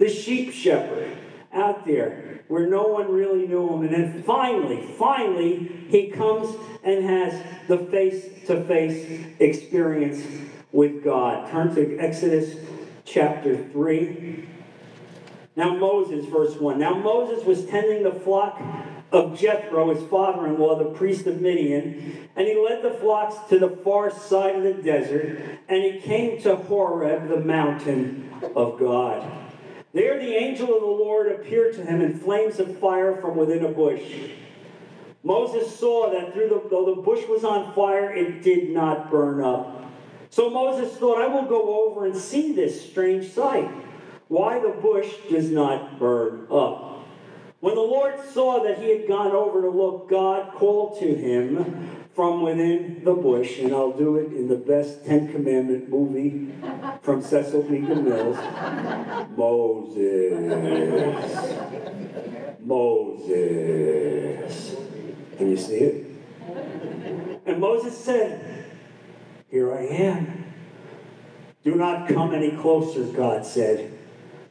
the 0.03 0.11
sheep 0.11 0.53
shepherd, 0.53 1.17
out 1.53 1.87
there 1.87 2.41
where 2.49 2.67
no 2.67 2.89
one 2.89 3.13
really 3.13 3.47
knew 3.47 3.69
him. 3.69 3.83
And 3.83 3.95
then 3.95 4.23
finally, 4.25 4.93
finally, 4.99 5.87
he 5.89 6.09
comes 6.09 6.57
and 6.83 7.05
has 7.05 7.41
the 7.69 7.79
face 7.79 8.25
to 8.49 8.65
face 8.65 9.25
experience 9.39 10.25
with 10.73 11.05
God. 11.05 11.49
Turn 11.53 11.73
to 11.77 11.99
Exodus 11.99 12.57
chapter 13.05 13.65
3. 13.69 14.49
Now, 15.55 15.77
Moses, 15.77 16.25
verse 16.25 16.57
1. 16.57 16.81
Now, 16.81 16.95
Moses 16.95 17.45
was 17.45 17.65
tending 17.67 18.03
the 18.03 18.19
flock 18.19 18.61
of 19.13 19.39
Jethro, 19.39 19.95
his 19.95 20.03
father 20.09 20.49
in 20.49 20.59
law, 20.59 20.77
the 20.77 20.97
priest 20.97 21.27
of 21.27 21.41
Midian, 21.41 22.29
and 22.35 22.49
he 22.49 22.59
led 22.59 22.83
the 22.83 22.99
flocks 22.99 23.37
to 23.51 23.59
the 23.59 23.69
far 23.69 24.11
side 24.11 24.57
of 24.57 24.63
the 24.65 24.83
desert, 24.83 25.39
and 25.69 25.85
he 25.85 26.01
came 26.01 26.41
to 26.43 26.57
Horeb, 26.57 27.29
the 27.29 27.39
mountain 27.39 28.31
of 28.57 28.81
God. 28.81 29.52
There, 29.93 30.19
the 30.19 30.35
angel 30.35 30.75
of 30.75 30.81
the 30.81 30.87
Lord 30.87 31.31
appeared 31.31 31.75
to 31.75 31.85
him 31.85 32.01
in 32.01 32.19
flames 32.19 32.59
of 32.59 32.79
fire 32.79 33.21
from 33.21 33.37
within 33.37 33.65
a 33.65 33.69
bush. 33.69 34.03
Moses 35.23 35.79
saw 35.79 36.11
that 36.11 36.33
through 36.33 36.49
the, 36.49 36.63
though 36.71 36.95
the 36.95 37.03
bush 37.03 37.27
was 37.29 37.45
on 37.45 37.75
fire, 37.75 38.13
it 38.13 38.43
did 38.43 38.71
not 38.71 39.11
burn 39.11 39.45
up. 39.45 39.85
So 40.31 40.49
Moses 40.49 40.97
thought, 40.97 41.21
I 41.21 41.27
will 41.27 41.45
go 41.45 41.87
over 41.87 42.07
and 42.07 42.17
see 42.17 42.53
this 42.53 42.91
strange 42.91 43.31
sight 43.31 43.71
why 44.29 44.59
the 44.59 44.71
bush 44.71 45.13
does 45.31 45.51
not 45.51 45.99
burn 45.99 46.47
up. 46.51 47.05
When 47.61 47.75
the 47.75 47.83
Lord 47.83 48.15
saw 48.33 48.65
that 48.65 48.79
he 48.79 48.89
had 48.89 49.07
gone 49.07 49.33
over 49.33 49.61
to 49.61 49.69
look, 49.69 50.09
God 50.09 50.55
called 50.55 50.99
to 51.01 51.15
him 51.15 52.02
from 52.15 52.43
within 52.43 53.03
the 53.05 53.15
bush, 53.15 53.59
and 53.59 53.73
I'll 53.73 53.97
do 53.97 54.17
it 54.17 54.33
in 54.33 54.49
the 54.49 54.57
best 54.57 55.07
Ten 55.07 55.33
Commandment 55.33 55.89
movie 55.89 56.53
from 57.03 57.23
Cecil 57.23 57.63
B. 57.63 57.79
DeMille's 57.79 58.37
Moses. 59.37 60.43
Moses. 62.61 63.97
Can 65.39 65.51
you 65.51 65.57
see 65.57 65.79
it? 65.79 66.07
And 67.47 67.59
Moses 67.61 67.97
said, 67.97 68.67
Here 69.51 69.75
I 69.75 69.87
am. 69.87 70.45
Do 71.65 71.77
not 71.77 72.09
come 72.09 72.35
any 72.35 72.51
closer, 72.51 73.05
God 73.05 73.47
said. 73.47 73.99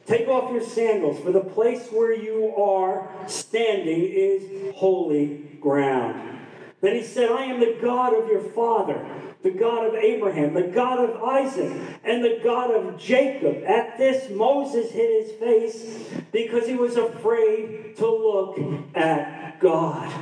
Take 0.04 0.26
off 0.26 0.50
your 0.50 0.64
sandals, 0.64 1.20
for 1.20 1.30
the 1.30 1.40
place 1.40 1.88
where 1.90 2.12
you 2.12 2.56
are 2.56 3.08
standing 3.28 4.02
is 4.02 4.74
holy 4.74 5.58
ground. 5.60 6.41
Then 6.82 6.96
he 6.96 7.04
said, 7.04 7.30
I 7.30 7.44
am 7.44 7.60
the 7.60 7.78
God 7.80 8.12
of 8.12 8.28
your 8.28 8.40
father, 8.40 9.06
the 9.42 9.52
God 9.52 9.86
of 9.86 9.94
Abraham, 9.94 10.52
the 10.52 10.62
God 10.62 10.98
of 10.98 11.22
Isaac, 11.22 11.72
and 12.02 12.24
the 12.24 12.40
God 12.42 12.72
of 12.72 12.98
Jacob. 12.98 13.62
At 13.64 13.96
this, 13.98 14.28
Moses 14.30 14.90
hid 14.90 15.24
his 15.24 15.32
face 15.38 16.10
because 16.32 16.66
he 16.66 16.74
was 16.74 16.96
afraid 16.96 17.96
to 17.98 18.06
look 18.06 18.58
at 18.96 19.60
God. 19.60 20.12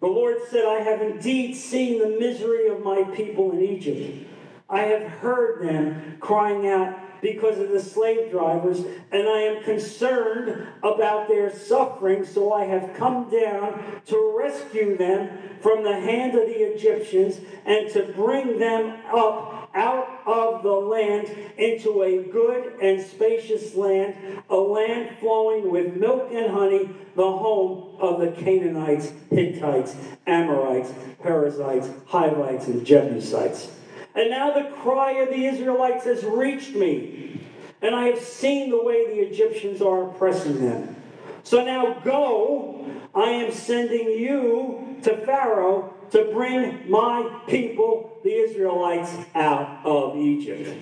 The 0.00 0.06
Lord 0.06 0.36
said, 0.50 0.66
I 0.66 0.80
have 0.80 1.00
indeed 1.00 1.54
seen 1.54 1.98
the 1.98 2.20
misery 2.20 2.68
of 2.68 2.84
my 2.84 3.02
people 3.02 3.52
in 3.52 3.62
Egypt. 3.62 4.28
I 4.68 4.82
have 4.82 5.02
heard 5.02 5.66
them 5.66 6.18
crying 6.20 6.68
out 6.68 6.94
because 7.32 7.58
of 7.58 7.70
the 7.70 7.80
slave 7.80 8.30
drivers, 8.30 8.78
and 9.10 9.28
I 9.28 9.40
am 9.40 9.64
concerned 9.64 10.68
about 10.84 11.26
their 11.26 11.52
suffering, 11.52 12.24
so 12.24 12.52
I 12.52 12.64
have 12.66 12.94
come 12.96 13.28
down 13.28 14.00
to 14.06 14.34
rescue 14.38 14.96
them 14.96 15.30
from 15.60 15.82
the 15.82 15.98
hand 15.98 16.36
of 16.36 16.46
the 16.46 16.72
Egyptians 16.72 17.40
and 17.64 17.90
to 17.90 18.12
bring 18.14 18.60
them 18.60 19.00
up 19.12 19.70
out 19.74 20.20
of 20.24 20.62
the 20.62 20.70
land 20.70 21.28
into 21.58 22.02
a 22.02 22.22
good 22.22 22.74
and 22.80 23.04
spacious 23.04 23.74
land, 23.74 24.14
a 24.48 24.56
land 24.56 25.18
flowing 25.18 25.70
with 25.70 25.96
milk 25.96 26.30
and 26.32 26.52
honey, 26.52 26.88
the 27.16 27.22
home 27.22 27.96
of 27.98 28.20
the 28.20 28.30
Canaanites, 28.30 29.12
Hittites, 29.30 29.96
Amorites, 30.28 30.92
Perizzites, 31.20 31.88
Hivites, 32.06 32.68
and 32.68 32.86
Jebusites. 32.86 33.75
And 34.16 34.30
now 34.30 34.50
the 34.50 34.70
cry 34.76 35.12
of 35.20 35.28
the 35.28 35.44
Israelites 35.44 36.04
has 36.06 36.24
reached 36.24 36.74
me, 36.74 37.38
and 37.82 37.94
I 37.94 38.06
have 38.06 38.20
seen 38.20 38.70
the 38.70 38.82
way 38.82 39.06
the 39.06 39.20
Egyptians 39.20 39.82
are 39.82 40.08
oppressing 40.08 40.58
them. 40.58 40.96
So 41.42 41.62
now 41.62 42.00
go, 42.02 42.90
I 43.14 43.30
am 43.30 43.52
sending 43.52 44.08
you 44.08 44.96
to 45.02 45.18
Pharaoh 45.18 45.92
to 46.12 46.30
bring 46.32 46.90
my 46.90 47.40
people, 47.46 48.18
the 48.24 48.32
Israelites, 48.32 49.14
out 49.34 49.84
of 49.84 50.16
Egypt. 50.16 50.74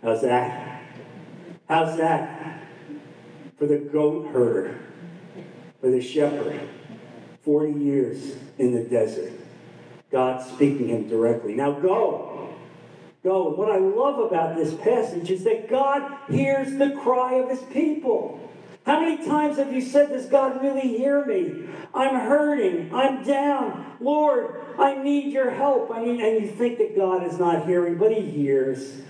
How's 0.00 0.22
that? 0.22 0.82
How's 1.68 1.96
that? 1.96 2.62
For 3.58 3.66
the 3.66 3.78
goat 3.78 4.28
herder, 4.28 4.78
for 5.80 5.90
the 5.90 6.00
shepherd, 6.00 6.60
40 7.42 7.80
years 7.80 8.36
in 8.58 8.74
the 8.74 8.84
desert. 8.84 9.32
God 10.12 10.46
speaking 10.46 10.88
him 10.88 11.08
directly. 11.08 11.54
Now 11.54 11.72
go 11.72 12.36
go. 13.26 13.48
And 13.48 13.58
what 13.58 13.70
I 13.70 13.78
love 13.78 14.18
about 14.20 14.56
this 14.56 14.72
passage 14.74 15.30
is 15.30 15.44
that 15.44 15.68
God 15.68 16.16
hears 16.30 16.76
the 16.76 16.90
cry 17.02 17.34
of 17.34 17.50
his 17.50 17.62
people. 17.72 18.40
How 18.86 19.00
many 19.00 19.26
times 19.26 19.58
have 19.58 19.72
you 19.72 19.80
said, 19.82 20.10
Does 20.10 20.26
God 20.26 20.62
really 20.62 20.96
hear 20.96 21.26
me? 21.26 21.68
I'm 21.92 22.14
hurting. 22.14 22.94
I'm 22.94 23.24
down. 23.24 23.96
Lord, 24.00 24.64
I 24.78 24.94
need 24.94 25.32
your 25.32 25.50
help. 25.50 25.90
I 25.90 26.00
mean, 26.00 26.20
and 26.20 26.44
you 26.44 26.50
think 26.52 26.78
that 26.78 26.94
God 26.96 27.26
is 27.26 27.38
not 27.38 27.66
hearing, 27.66 27.98
but 27.98 28.12
he 28.12 28.22
hears. 28.22 29.02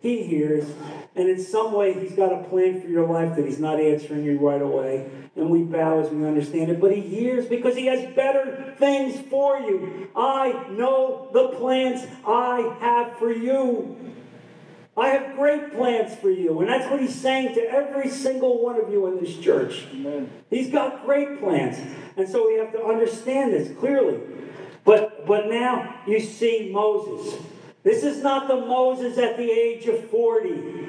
He 0.00 0.22
hears. 0.22 0.66
And 1.14 1.28
in 1.28 1.42
some 1.42 1.72
way, 1.72 1.92
he's 1.92 2.16
got 2.16 2.32
a 2.32 2.42
plan 2.48 2.80
for 2.80 2.88
your 2.88 3.06
life 3.06 3.36
that 3.36 3.44
he's 3.44 3.58
not 3.58 3.78
answering 3.78 4.24
you 4.24 4.38
right 4.38 4.62
away 4.62 5.10
and 5.36 5.48
we 5.48 5.62
bow 5.62 6.00
as 6.00 6.10
we 6.10 6.26
understand 6.26 6.70
it. 6.70 6.80
But 6.80 6.92
He 6.92 7.00
hears 7.00 7.46
because 7.46 7.76
He 7.76 7.86
has 7.86 8.14
better 8.14 8.74
things 8.78 9.20
for 9.28 9.58
you. 9.58 10.08
I 10.14 10.66
know 10.70 11.28
the 11.32 11.48
plans 11.58 12.06
I 12.26 12.76
have 12.80 13.18
for 13.18 13.32
you. 13.32 13.98
I 14.94 15.08
have 15.08 15.36
great 15.36 15.72
plans 15.72 16.14
for 16.16 16.28
you. 16.28 16.60
And 16.60 16.68
that's 16.68 16.90
what 16.90 17.00
He's 17.00 17.14
saying 17.14 17.54
to 17.54 17.62
every 17.62 18.10
single 18.10 18.62
one 18.62 18.78
of 18.78 18.90
you 18.90 19.06
in 19.06 19.22
this 19.22 19.36
church. 19.38 19.86
Amen. 19.92 20.30
He's 20.50 20.70
got 20.70 21.06
great 21.06 21.40
plans. 21.40 21.78
And 22.16 22.28
so 22.28 22.46
we 22.46 22.58
have 22.58 22.72
to 22.72 22.84
understand 22.84 23.54
this 23.54 23.76
clearly. 23.78 24.20
But, 24.84 25.26
but 25.26 25.46
now 25.46 26.00
you 26.06 26.20
see 26.20 26.70
Moses. 26.72 27.40
This 27.82 28.04
is 28.04 28.22
not 28.22 28.48
the 28.48 28.56
Moses 28.56 29.18
at 29.18 29.36
the 29.36 29.50
age 29.50 29.86
of 29.86 30.08
40 30.10 30.82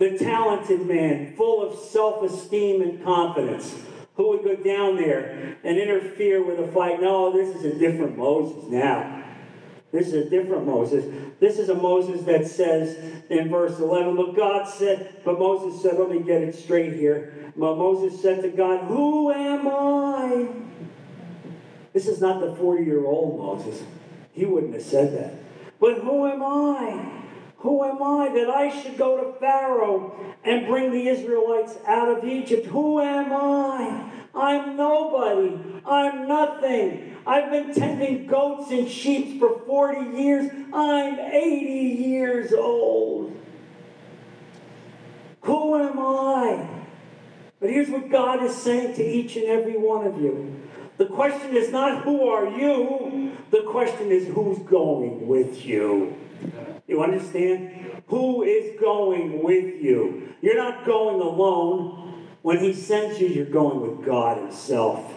the 0.00 0.16
talented 0.16 0.86
man, 0.86 1.34
full 1.36 1.62
of 1.62 1.78
self 1.78 2.22
esteem 2.22 2.80
and 2.80 3.04
confidence, 3.04 3.76
who 4.14 4.30
would 4.30 4.42
go 4.42 4.56
down 4.56 4.96
there 4.96 5.58
and 5.62 5.78
interfere 5.78 6.42
with 6.42 6.58
a 6.58 6.72
fight. 6.72 7.02
No, 7.02 7.30
this 7.30 7.54
is 7.54 7.66
a 7.66 7.78
different 7.78 8.16
Moses 8.16 8.64
now. 8.70 9.18
This 9.92 10.08
is 10.08 10.14
a 10.26 10.30
different 10.30 10.66
Moses. 10.66 11.04
This 11.38 11.58
is 11.58 11.68
a 11.68 11.74
Moses 11.74 12.22
that 12.24 12.46
says 12.46 12.96
in 13.28 13.50
verse 13.50 13.78
11, 13.78 14.16
but 14.16 14.36
God 14.36 14.66
said, 14.66 15.20
but 15.24 15.38
Moses 15.38 15.82
said, 15.82 15.98
let 15.98 16.08
me 16.08 16.22
get 16.22 16.42
it 16.42 16.54
straight 16.54 16.94
here. 16.94 17.52
But 17.56 17.76
Moses 17.76 18.22
said 18.22 18.40
to 18.42 18.48
God, 18.48 18.84
Who 18.84 19.32
am 19.32 19.68
I? 19.68 20.48
This 21.92 22.06
is 22.06 22.20
not 22.20 22.40
the 22.40 22.54
40 22.54 22.84
year 22.84 23.04
old 23.04 23.38
Moses. 23.38 23.82
He 24.32 24.46
wouldn't 24.46 24.72
have 24.72 24.82
said 24.82 25.12
that. 25.18 25.39
But 25.80 25.98
who 25.98 26.26
am 26.26 26.42
I? 26.42 27.20
Who 27.58 27.84
am 27.84 28.02
I 28.02 28.28
that 28.34 28.50
I 28.50 28.68
should 28.68 28.96
go 28.96 29.22
to 29.22 29.38
Pharaoh 29.38 30.34
and 30.44 30.66
bring 30.66 30.92
the 30.92 31.08
Israelites 31.08 31.76
out 31.86 32.08
of 32.08 32.24
Egypt? 32.24 32.66
Who 32.66 33.00
am 33.00 33.32
I? 33.32 34.10
I'm 34.34 34.76
nobody. 34.76 35.58
I'm 35.84 36.28
nothing. 36.28 37.16
I've 37.26 37.50
been 37.50 37.74
tending 37.74 38.26
goats 38.26 38.70
and 38.70 38.88
sheep 38.88 39.38
for 39.38 39.60
40 39.66 40.18
years. 40.18 40.50
I'm 40.72 41.18
80 41.18 41.70
years 42.02 42.52
old. 42.52 43.36
Who 45.42 45.76
am 45.76 45.98
I? 45.98 46.68
But 47.58 47.70
here's 47.70 47.90
what 47.90 48.10
God 48.10 48.42
is 48.42 48.56
saying 48.56 48.94
to 48.94 49.04
each 49.04 49.36
and 49.36 49.46
every 49.46 49.76
one 49.76 50.06
of 50.06 50.20
you. 50.20 50.59
The 51.00 51.06
question 51.06 51.56
is 51.56 51.72
not 51.72 52.02
who 52.02 52.28
are 52.28 52.44
you, 52.44 53.34
the 53.50 53.62
question 53.62 54.12
is 54.12 54.28
who's 54.34 54.58
going 54.58 55.26
with 55.26 55.64
you. 55.64 56.14
You 56.86 57.02
understand? 57.02 58.02
Who 58.08 58.42
is 58.42 58.78
going 58.78 59.42
with 59.42 59.80
you? 59.80 60.34
You're 60.42 60.58
not 60.58 60.84
going 60.84 61.22
alone. 61.22 62.26
When 62.42 62.58
He 62.58 62.74
sends 62.74 63.18
you, 63.18 63.28
you're 63.28 63.46
going 63.46 63.80
with 63.80 64.04
God 64.04 64.42
Himself. 64.42 65.10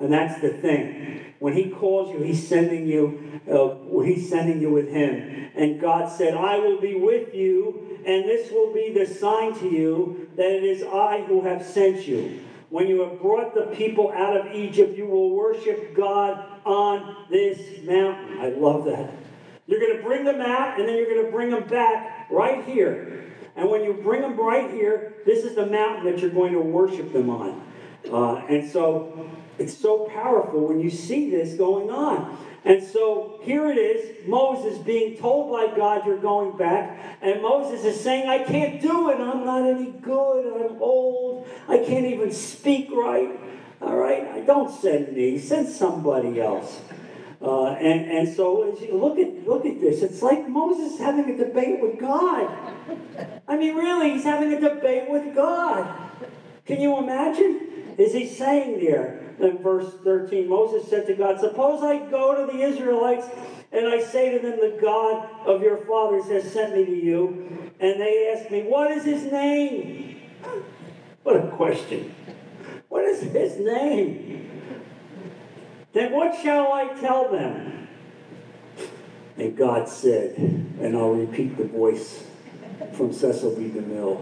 And 0.00 0.10
that's 0.10 0.40
the 0.40 0.54
thing. 0.54 1.34
When 1.38 1.52
He 1.52 1.68
calls 1.68 2.10
you, 2.10 2.24
He's 2.24 2.48
sending 2.48 2.86
you. 2.86 3.42
Uh, 3.46 4.00
he's 4.04 4.30
sending 4.30 4.62
you 4.62 4.70
with 4.70 4.88
Him. 4.88 5.50
And 5.54 5.82
God 5.82 6.10
said, 6.10 6.32
"I 6.32 6.58
will 6.58 6.80
be 6.80 6.94
with 6.94 7.34
you, 7.34 8.00
and 8.06 8.24
this 8.24 8.50
will 8.50 8.72
be 8.72 8.90
the 8.90 9.04
sign 9.04 9.52
to 9.58 9.68
you 9.68 10.30
that 10.36 10.50
it 10.50 10.64
is 10.64 10.82
I 10.82 11.24
who 11.28 11.42
have 11.42 11.62
sent 11.62 12.08
you." 12.08 12.40
When 12.74 12.88
you 12.88 13.02
have 13.02 13.20
brought 13.20 13.54
the 13.54 13.66
people 13.76 14.10
out 14.10 14.36
of 14.36 14.52
Egypt, 14.52 14.98
you 14.98 15.06
will 15.06 15.30
worship 15.30 15.94
God 15.94 16.44
on 16.64 17.24
this 17.30 17.80
mountain. 17.84 18.40
I 18.40 18.48
love 18.48 18.84
that. 18.86 19.12
You're 19.68 19.78
going 19.78 19.96
to 19.96 20.02
bring 20.02 20.24
them 20.24 20.40
out, 20.40 20.80
and 20.80 20.88
then 20.88 20.96
you're 20.96 21.08
going 21.08 21.24
to 21.24 21.30
bring 21.30 21.50
them 21.50 21.68
back 21.68 22.28
right 22.32 22.64
here. 22.64 23.32
And 23.54 23.70
when 23.70 23.84
you 23.84 23.92
bring 23.92 24.22
them 24.22 24.36
right 24.36 24.68
here, 24.72 25.18
this 25.24 25.44
is 25.44 25.54
the 25.54 25.66
mountain 25.66 26.04
that 26.06 26.20
you're 26.20 26.32
going 26.32 26.52
to 26.52 26.58
worship 26.58 27.12
them 27.12 27.30
on. 27.30 27.64
Uh, 28.10 28.44
and 28.48 28.68
so 28.68 29.30
it's 29.58 29.76
so 29.76 30.08
powerful 30.12 30.68
when 30.68 30.80
you 30.80 30.90
see 30.90 31.30
this 31.30 31.54
going 31.54 31.90
on. 31.90 32.36
And 32.64 32.82
so 32.82 33.38
here 33.42 33.70
it 33.70 33.76
is 33.76 34.26
Moses 34.26 34.78
being 34.78 35.18
told 35.18 35.52
by 35.52 35.76
God, 35.76 36.06
You're 36.06 36.16
going 36.16 36.56
back. 36.56 37.18
And 37.20 37.42
Moses 37.42 37.84
is 37.84 38.00
saying, 38.00 38.28
I 38.28 38.42
can't 38.42 38.80
do 38.80 39.10
it. 39.10 39.20
I'm 39.20 39.44
not 39.44 39.68
any 39.68 39.90
good. 39.90 40.70
I'm 40.70 40.80
old. 40.80 41.46
I 41.68 41.78
can't 41.78 42.06
even 42.06 42.32
speak 42.32 42.90
right. 42.90 43.38
All 43.82 43.96
right? 43.96 44.46
Don't 44.46 44.70
send 44.70 45.14
me, 45.14 45.38
send 45.38 45.68
somebody 45.68 46.40
else. 46.40 46.80
Uh, 47.42 47.72
and, 47.72 48.10
and 48.10 48.34
so 48.34 48.74
look 48.90 49.18
at, 49.18 49.46
look 49.46 49.66
at 49.66 49.78
this. 49.78 50.02
It's 50.02 50.22
like 50.22 50.48
Moses 50.48 50.98
having 50.98 51.28
a 51.28 51.36
debate 51.36 51.82
with 51.82 51.98
God. 51.98 52.50
I 53.46 53.58
mean, 53.58 53.76
really, 53.76 54.12
he's 54.12 54.24
having 54.24 54.54
a 54.54 54.60
debate 54.60 55.10
with 55.10 55.34
God. 55.34 55.86
Can 56.64 56.80
you 56.80 56.96
imagine? 56.96 57.94
Is 57.98 58.14
he 58.14 58.26
saying 58.26 58.82
there 58.82 59.23
in 59.38 59.58
verse 59.58 59.92
13? 60.04 60.48
Moses 60.48 60.88
said 60.88 61.06
to 61.06 61.14
God, 61.14 61.40
Suppose 61.40 61.82
I 61.82 61.98
go 62.10 62.46
to 62.46 62.52
the 62.52 62.62
Israelites 62.62 63.26
and 63.72 63.88
I 63.88 64.02
say 64.02 64.36
to 64.36 64.38
them, 64.38 64.58
The 64.60 64.78
God 64.80 65.28
of 65.46 65.62
your 65.62 65.78
fathers 65.78 66.26
has 66.26 66.52
sent 66.52 66.76
me 66.76 66.84
to 66.84 66.96
you. 66.96 67.70
And 67.80 68.00
they 68.00 68.34
ask 68.34 68.50
me, 68.50 68.62
What 68.62 68.90
is 68.90 69.04
his 69.04 69.24
name? 69.24 70.22
What 71.22 71.36
a 71.36 71.48
question. 71.48 72.14
What 72.88 73.04
is 73.04 73.22
his 73.22 73.58
name? 73.58 74.50
Then 75.94 76.12
what 76.12 76.40
shall 76.42 76.72
I 76.72 76.88
tell 77.00 77.30
them? 77.30 77.88
And 79.36 79.56
God 79.56 79.88
said, 79.88 80.36
and 80.38 80.96
I'll 80.96 81.12
repeat 81.12 81.56
the 81.56 81.64
voice 81.64 82.24
from 82.92 83.12
Cecil 83.12 83.56
B. 83.56 83.70
DeMille. 83.70 84.20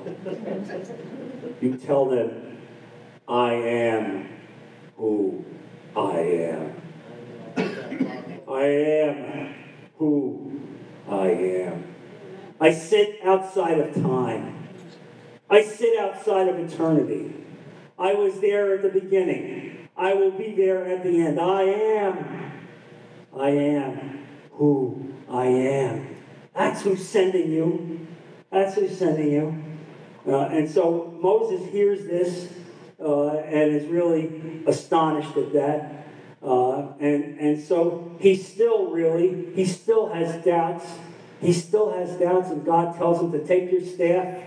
You 1.61 1.77
tell 1.77 2.07
them, 2.07 2.59
I 3.27 3.53
am 3.55 4.29
who 4.96 5.44
I 5.96 6.18
am. 6.18 6.83
I 8.48 8.64
am 8.64 9.55
who 9.96 10.61
I 11.09 11.28
am. 11.28 11.85
I 12.61 12.72
sit 12.72 13.20
outside 13.24 13.78
of 13.78 13.94
time. 13.94 14.68
I 15.50 15.62
sit 15.62 15.98
outside 15.98 16.48
of 16.48 16.59
eternity. 16.59 17.35
I 17.98 18.14
was 18.14 18.40
there 18.40 18.74
at 18.74 18.83
the 18.83 18.88
beginning. 18.88 19.88
I 19.96 20.14
will 20.14 20.31
be 20.31 20.55
there 20.55 20.87
at 20.87 21.02
the 21.02 21.20
end. 21.20 21.40
I 21.40 21.62
am 21.62 22.42
I 23.37 23.48
am 23.48 24.26
who 24.52 25.14
I 25.28 25.46
am. 25.46 26.16
That's 26.55 26.83
who's 26.83 27.07
sending 27.07 27.50
you. 27.50 28.07
That's 28.50 28.74
who's 28.74 28.96
sending 28.96 29.33
you. 29.33 29.62
Uh, 30.26 30.46
and 30.46 30.70
so 30.70 31.16
Moses 31.20 31.66
hears 31.70 32.07
this 32.07 32.52
uh, 33.03 33.37
and 33.38 33.73
is 33.73 33.87
really 33.87 34.62
astonished 34.67 35.37
at 35.37 35.53
that. 35.53 36.07
Uh, 36.43 36.93
and, 36.99 37.38
and 37.38 37.62
so 37.62 38.17
he 38.21 38.35
still 38.37 38.91
really, 38.91 39.53
he 39.55 39.65
still 39.65 40.12
has 40.12 40.45
doubts. 40.45 40.85
He 41.41 41.53
still 41.53 41.93
has 41.93 42.19
doubts, 42.19 42.51
and 42.51 42.65
God 42.65 42.97
tells 42.97 43.21
him 43.21 43.33
to 43.33 43.45
take 43.45 43.71
your 43.71 43.85
staff 43.85 44.38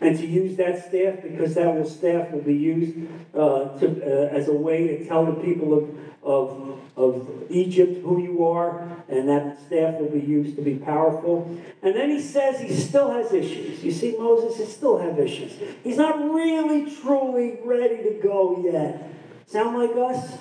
and 0.00 0.16
to 0.16 0.26
use 0.26 0.56
that 0.56 0.88
staff 0.88 1.22
because 1.22 1.54
that 1.54 1.74
will, 1.74 1.84
staff 1.84 2.30
will 2.30 2.42
be 2.42 2.54
used 2.54 2.96
uh, 3.34 3.76
to, 3.78 4.02
uh, 4.02 4.28
as 4.28 4.48
a 4.48 4.52
way 4.52 4.86
to 4.86 5.06
tell 5.06 5.26
the 5.26 5.32
people 5.32 5.76
of, 5.76 5.98
of, 6.22 6.80
of 6.98 7.46
Egypt 7.48 8.02
who 8.02 8.20
you 8.20 8.44
are, 8.44 8.86
and 9.08 9.28
that 9.28 9.58
staff 9.66 10.00
will 10.00 10.10
be 10.10 10.20
used 10.20 10.56
to 10.56 10.62
be 10.62 10.74
powerful. 10.74 11.56
And 11.82 11.94
then 11.94 12.10
he 12.10 12.20
says 12.20 12.60
he 12.60 12.74
still 12.74 13.10
has 13.12 13.32
issues. 13.32 13.82
You 13.82 13.92
see, 13.92 14.16
Moses, 14.18 14.58
he 14.58 14.66
still 14.66 14.98
have 14.98 15.18
issues. 15.18 15.52
He's 15.84 15.96
not 15.96 16.18
really, 16.18 16.90
truly 16.90 17.60
ready 17.64 18.02
to 18.02 18.20
go 18.20 18.60
yet. 18.64 19.10
Sound 19.46 19.78
like 19.78 19.96
us? 19.96 20.36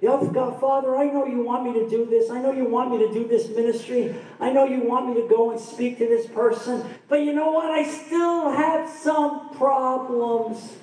God, 0.00 0.60
Father, 0.60 0.96
I 0.96 1.06
know 1.06 1.24
you 1.24 1.42
want 1.42 1.64
me 1.64 1.72
to 1.80 1.88
do 1.88 2.04
this. 2.04 2.30
I 2.30 2.40
know 2.40 2.52
you 2.52 2.66
want 2.66 2.90
me 2.90 2.98
to 3.06 3.12
do 3.12 3.26
this 3.26 3.48
ministry. 3.48 4.14
I 4.38 4.52
know 4.52 4.66
you 4.66 4.82
want 4.82 5.08
me 5.08 5.22
to 5.22 5.26
go 5.28 5.50
and 5.50 5.58
speak 5.58 5.96
to 5.98 6.06
this 6.06 6.26
person. 6.26 6.84
But 7.08 7.20
you 7.20 7.32
know 7.32 7.52
what? 7.52 7.70
I 7.70 7.88
still 7.88 8.50
have 8.50 8.88
some 8.90 9.54
problems. 9.54 10.76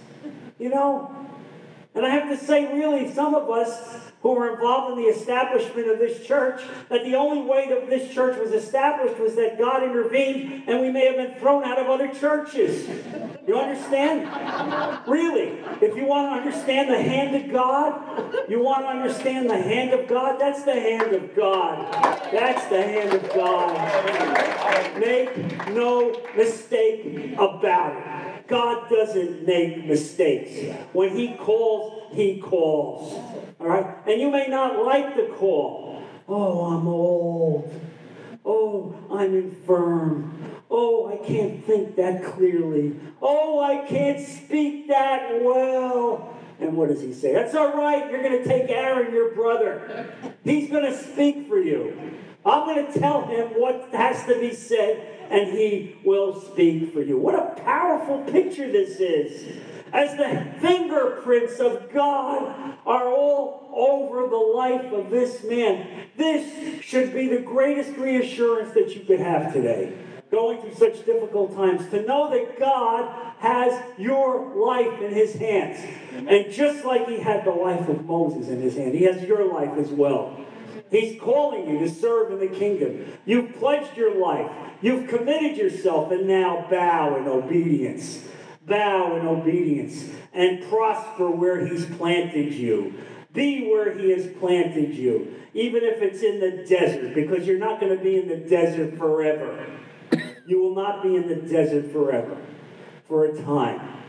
You 0.58 0.70
know? 0.70 1.16
And 1.94 2.06
I 2.06 2.10
have 2.10 2.30
to 2.30 2.46
say, 2.46 2.74
really, 2.74 3.14
some 3.14 3.36
of 3.36 3.50
us 3.52 4.11
who 4.22 4.34
were 4.36 4.54
involved 4.54 4.98
in 4.98 5.04
the 5.04 5.10
establishment 5.10 5.90
of 5.90 5.98
this 5.98 6.26
church, 6.26 6.62
that 6.90 7.04
the 7.04 7.16
only 7.16 7.42
way 7.42 7.68
that 7.70 7.90
this 7.90 8.14
church 8.14 8.38
was 8.38 8.52
established 8.52 9.20
was 9.20 9.36
that 9.36 9.58
God 9.58 9.84
intervened 9.84 10.64
and 10.68 10.80
we 10.80 10.92
may 10.92 11.08
have 11.08 11.16
been 11.16 11.40
thrown 11.40 11.64
out 11.64 11.80
of 11.80 11.88
other 11.88 12.08
churches. 12.14 12.88
You 13.48 13.58
understand? 13.58 14.28
Really, 15.08 15.60
if 15.82 15.96
you 15.96 16.06
want 16.06 16.30
to 16.30 16.40
understand 16.40 16.92
the 16.92 17.02
hand 17.02 17.36
of 17.36 17.52
God, 17.52 18.48
you 18.48 18.62
want 18.62 18.84
to 18.84 18.90
understand 18.90 19.50
the 19.50 19.62
hand 19.62 19.92
of 19.92 20.08
God, 20.08 20.40
that's 20.40 20.64
the 20.64 20.80
hand 20.80 21.14
of 21.14 21.36
God. 21.36 21.92
That's 22.32 22.66
the 22.68 22.82
hand 22.82 23.14
of 23.14 23.28
God. 23.34 25.00
Make 25.00 25.68
no 25.70 26.16
mistake 26.36 27.34
about 27.40 27.96
it. 27.96 28.31
God 28.52 28.90
doesn't 28.90 29.48
make 29.48 29.86
mistakes. 29.86 30.78
When 30.94 31.16
He 31.16 31.36
calls, 31.36 32.14
He 32.14 32.40
calls. 32.40 33.14
All 33.60 33.68
right? 33.68 33.86
And 34.06 34.20
you 34.20 34.30
may 34.30 34.48
not 34.48 34.86
like 34.86 35.16
the 35.16 35.34
call. 35.38 36.04
Oh, 36.28 36.66
I'm 36.66 36.88
old. 36.88 37.74
Oh, 38.46 38.96
I'm 39.12 39.36
infirm. 39.36 40.38
Oh, 40.70 41.12
I 41.12 41.26
can't 41.26 41.66
think 41.66 41.96
that 41.96 42.24
clearly. 42.24 42.96
Oh, 43.22 43.60
I 43.60 43.86
can't 43.88 44.26
speak 44.26 44.88
that 44.88 45.42
well. 45.42 46.34
And 46.60 46.78
what 46.78 46.90
does 46.90 47.02
he 47.02 47.14
say? 47.14 47.34
That's 47.34 47.56
all 47.56 47.76
right. 47.76 48.10
You're 48.10 48.22
going 48.22 48.42
to 48.42 48.48
take 48.48 48.70
Aaron, 48.70 49.14
your 49.14 49.34
brother. 49.34 50.14
He's 50.44 50.70
going 50.70 50.86
to 50.86 50.98
speak 50.98 51.48
for 51.48 51.60
you. 51.60 51.98
I'm 52.46 52.66
going 52.66 52.92
to 52.92 53.00
tell 53.00 53.26
him 53.28 53.50
what 53.60 53.90
has 53.92 54.26
to 54.26 54.40
be 54.40 54.54
said, 54.54 55.21
and 55.32 55.58
he 55.58 55.96
will 56.04 56.39
speak 56.39 56.94
for 56.94 57.02
you. 57.02 57.17
What 57.17 57.36
a 57.36 57.62
powerful 57.62 58.22
picture 58.26 58.70
this 58.70 59.00
is 59.00 59.58
as 59.94 60.15
the 60.17 60.46
fingerprints 60.60 61.60
of 61.60 61.91
God 61.94 62.78
are 62.86 63.08
all 63.08 63.70
over 63.74 64.28
the 64.28 64.36
life 64.36 64.91
of 64.91 65.10
this 65.10 65.44
man. 65.44 66.08
This 66.17 66.84
should 66.84 67.13
be 67.13 67.28
the 67.28 67.39
greatest 67.39 67.98
reassurance 67.98 68.74
that 68.74 68.94
you 68.96 69.06
could 69.06 69.20
have 69.20 69.54
today. 69.54 69.98
Going 70.30 70.62
through 70.62 70.76
such 70.76 71.06
difficult 71.06 71.56
times, 71.56 71.89
to 71.89 72.04
know 72.04 72.30
that 72.30 72.58
God 72.58 73.34
has 73.39 73.84
your 73.98 74.56
life 74.56 75.02
in 75.02 75.13
His 75.13 75.34
hands. 75.36 75.80
And 76.13 76.52
just 76.52 76.86
like 76.86 77.08
He 77.08 77.20
had 77.20 77.44
the 77.44 77.52
life 77.52 77.88
of 77.89 78.06
Moses 78.06 78.48
in 78.48 78.62
His 78.62 78.78
hand, 78.78 78.94
He 78.94 79.04
has 79.04 79.24
your 79.24 79.52
life 79.52 79.78
as 79.78 79.89
well. 79.89 80.38
He's 80.91 81.19
calling 81.19 81.67
you 81.67 81.80
to 81.80 81.89
serve 81.89 82.32
in 82.32 82.39
the 82.39 82.56
kingdom. 82.56 83.13
You've 83.25 83.56
pledged 83.56 83.97
your 83.97 84.19
life, 84.19 84.51
you've 84.82 85.10
committed 85.10 85.58
yourself, 85.58 86.12
and 86.12 86.27
now 86.27 86.67
bow 86.69 87.15
in 87.15 87.27
obedience 87.27 88.27
bow 88.65 89.17
in 89.17 89.27
obedience 89.27 90.10
and 90.34 90.67
prosper 90.69 91.30
where 91.30 91.65
He's 91.65 91.86
planted 91.97 92.54
you. 92.54 92.93
Be 93.34 93.67
where 93.67 93.97
He 93.97 94.12
has 94.12 94.27
planted 94.39 94.93
you, 94.93 95.36
even 95.54 95.84
if 95.84 96.01
it's 96.01 96.21
in 96.21 96.39
the 96.39 96.65
desert, 96.67 97.15
because 97.15 97.47
you're 97.47 97.60
not 97.60 97.80
going 97.80 97.95
to 97.95 98.04
be 98.04 98.17
in 98.17 98.27
the 98.27 98.38
desert 98.38 98.97
forever. 98.97 99.65
You 100.45 100.62
will 100.62 100.75
not 100.75 101.01
be 101.01 101.15
in 101.15 101.27
the 101.27 101.36
desert 101.36 101.91
forever, 101.91 102.38
for 103.08 103.25
a 103.25 103.41
time. 103.43 104.04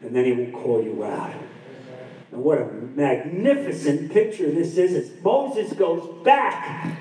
And 0.00 0.14
then 0.14 0.24
He 0.24 0.32
will 0.32 0.52
call 0.52 0.82
you 0.82 1.04
out. 1.04 1.34
And 2.32 2.42
what 2.42 2.58
a 2.58 2.64
magnificent 2.64 4.10
picture 4.10 4.50
this 4.50 4.78
is. 4.78 4.94
As 4.94 5.22
Moses 5.22 5.72
goes 5.74 6.24
back 6.24 6.98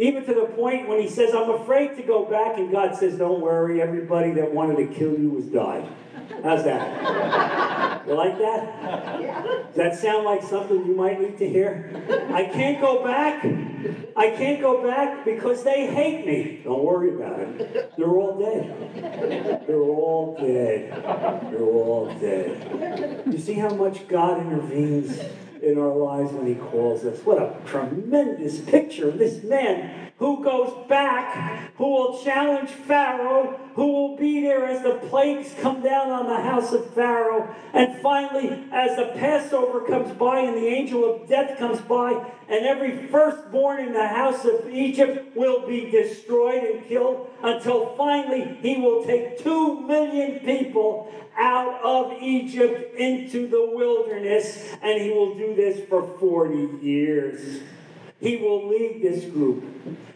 even 0.00 0.24
to 0.24 0.32
the 0.32 0.46
point 0.46 0.88
when 0.88 0.98
he 0.98 1.08
says, 1.08 1.34
I'm 1.34 1.50
afraid 1.50 1.94
to 1.96 2.02
go 2.02 2.24
back, 2.24 2.56
and 2.56 2.72
God 2.72 2.96
says, 2.96 3.18
Don't 3.18 3.40
worry, 3.40 3.82
everybody 3.82 4.32
that 4.32 4.50
wanted 4.52 4.76
to 4.76 4.86
kill 4.94 5.18
you 5.18 5.36
has 5.36 5.46
died. 5.46 5.86
How's 6.42 6.64
that? 6.64 8.06
You 8.06 8.14
like 8.14 8.38
that? 8.38 9.66
Does 9.66 9.76
that 9.76 9.98
sound 9.98 10.24
like 10.24 10.42
something 10.42 10.86
you 10.86 10.96
might 10.96 11.20
need 11.20 11.36
to 11.38 11.48
hear? 11.48 11.90
I 12.32 12.44
can't 12.44 12.80
go 12.80 13.04
back. 13.04 13.44
I 14.16 14.30
can't 14.30 14.60
go 14.60 14.82
back 14.86 15.24
because 15.24 15.62
they 15.64 15.86
hate 15.86 16.26
me. 16.26 16.62
Don't 16.64 16.82
worry 16.82 17.14
about 17.14 17.40
it. 17.40 17.94
They're 17.96 18.08
all 18.08 18.38
dead. 18.38 19.66
They're 19.66 19.76
all 19.76 20.36
dead. 20.40 21.02
They're 21.50 21.60
all 21.60 22.14
dead. 22.18 23.22
You 23.26 23.38
see 23.38 23.54
how 23.54 23.74
much 23.74 24.08
God 24.08 24.40
intervenes 24.40 25.20
in 25.62 25.78
our 25.78 25.94
lives 25.94 26.32
when 26.32 26.46
He 26.46 26.54
calls 26.54 27.04
us? 27.04 27.20
What 27.20 27.38
a 27.38 27.54
tremendous 27.66 28.60
picture 28.60 29.08
of 29.08 29.18
this 29.18 29.42
man 29.42 30.09
who 30.20 30.44
goes 30.44 30.86
back, 30.86 31.72
who 31.76 31.88
will 31.88 32.22
challenge 32.22 32.68
Pharaoh, 32.68 33.58
who 33.74 33.86
will 33.86 34.16
be 34.18 34.42
there 34.42 34.66
as 34.66 34.82
the 34.82 34.96
plagues 35.08 35.54
come 35.62 35.80
down 35.80 36.10
on 36.10 36.26
the 36.26 36.42
house 36.42 36.74
of 36.74 36.92
Pharaoh. 36.92 37.48
And 37.72 37.98
finally, 38.02 38.64
as 38.70 38.96
the 38.96 39.12
Passover 39.16 39.80
comes 39.80 40.14
by 40.18 40.40
and 40.40 40.54
the 40.54 40.66
angel 40.66 41.10
of 41.10 41.26
death 41.26 41.58
comes 41.58 41.80
by, 41.80 42.12
and 42.50 42.66
every 42.66 43.06
firstborn 43.06 43.80
in 43.80 43.94
the 43.94 44.08
house 44.08 44.44
of 44.44 44.68
Egypt 44.68 45.34
will 45.34 45.66
be 45.66 45.90
destroyed 45.90 46.64
and 46.64 46.86
killed 46.86 47.30
until 47.42 47.96
finally 47.96 48.58
he 48.60 48.76
will 48.76 49.02
take 49.02 49.42
two 49.42 49.80
million 49.86 50.40
people 50.40 51.10
out 51.38 51.80
of 51.82 52.22
Egypt 52.22 52.94
into 52.94 53.48
the 53.48 53.70
wilderness, 53.74 54.68
and 54.82 55.00
he 55.00 55.08
will 55.08 55.34
do 55.34 55.54
this 55.54 55.88
for 55.88 56.06
40 56.18 56.84
years. 56.84 57.62
He 58.20 58.36
will 58.36 58.68
lead 58.68 59.02
this 59.02 59.24
group. 59.24 59.64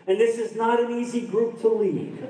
And 0.07 0.21
this 0.21 0.39
is 0.39 0.55
not 0.55 0.81
an 0.81 0.93
easy 0.93 1.23
group 1.23 1.61
to 1.63 1.69
lead. 1.69 2.29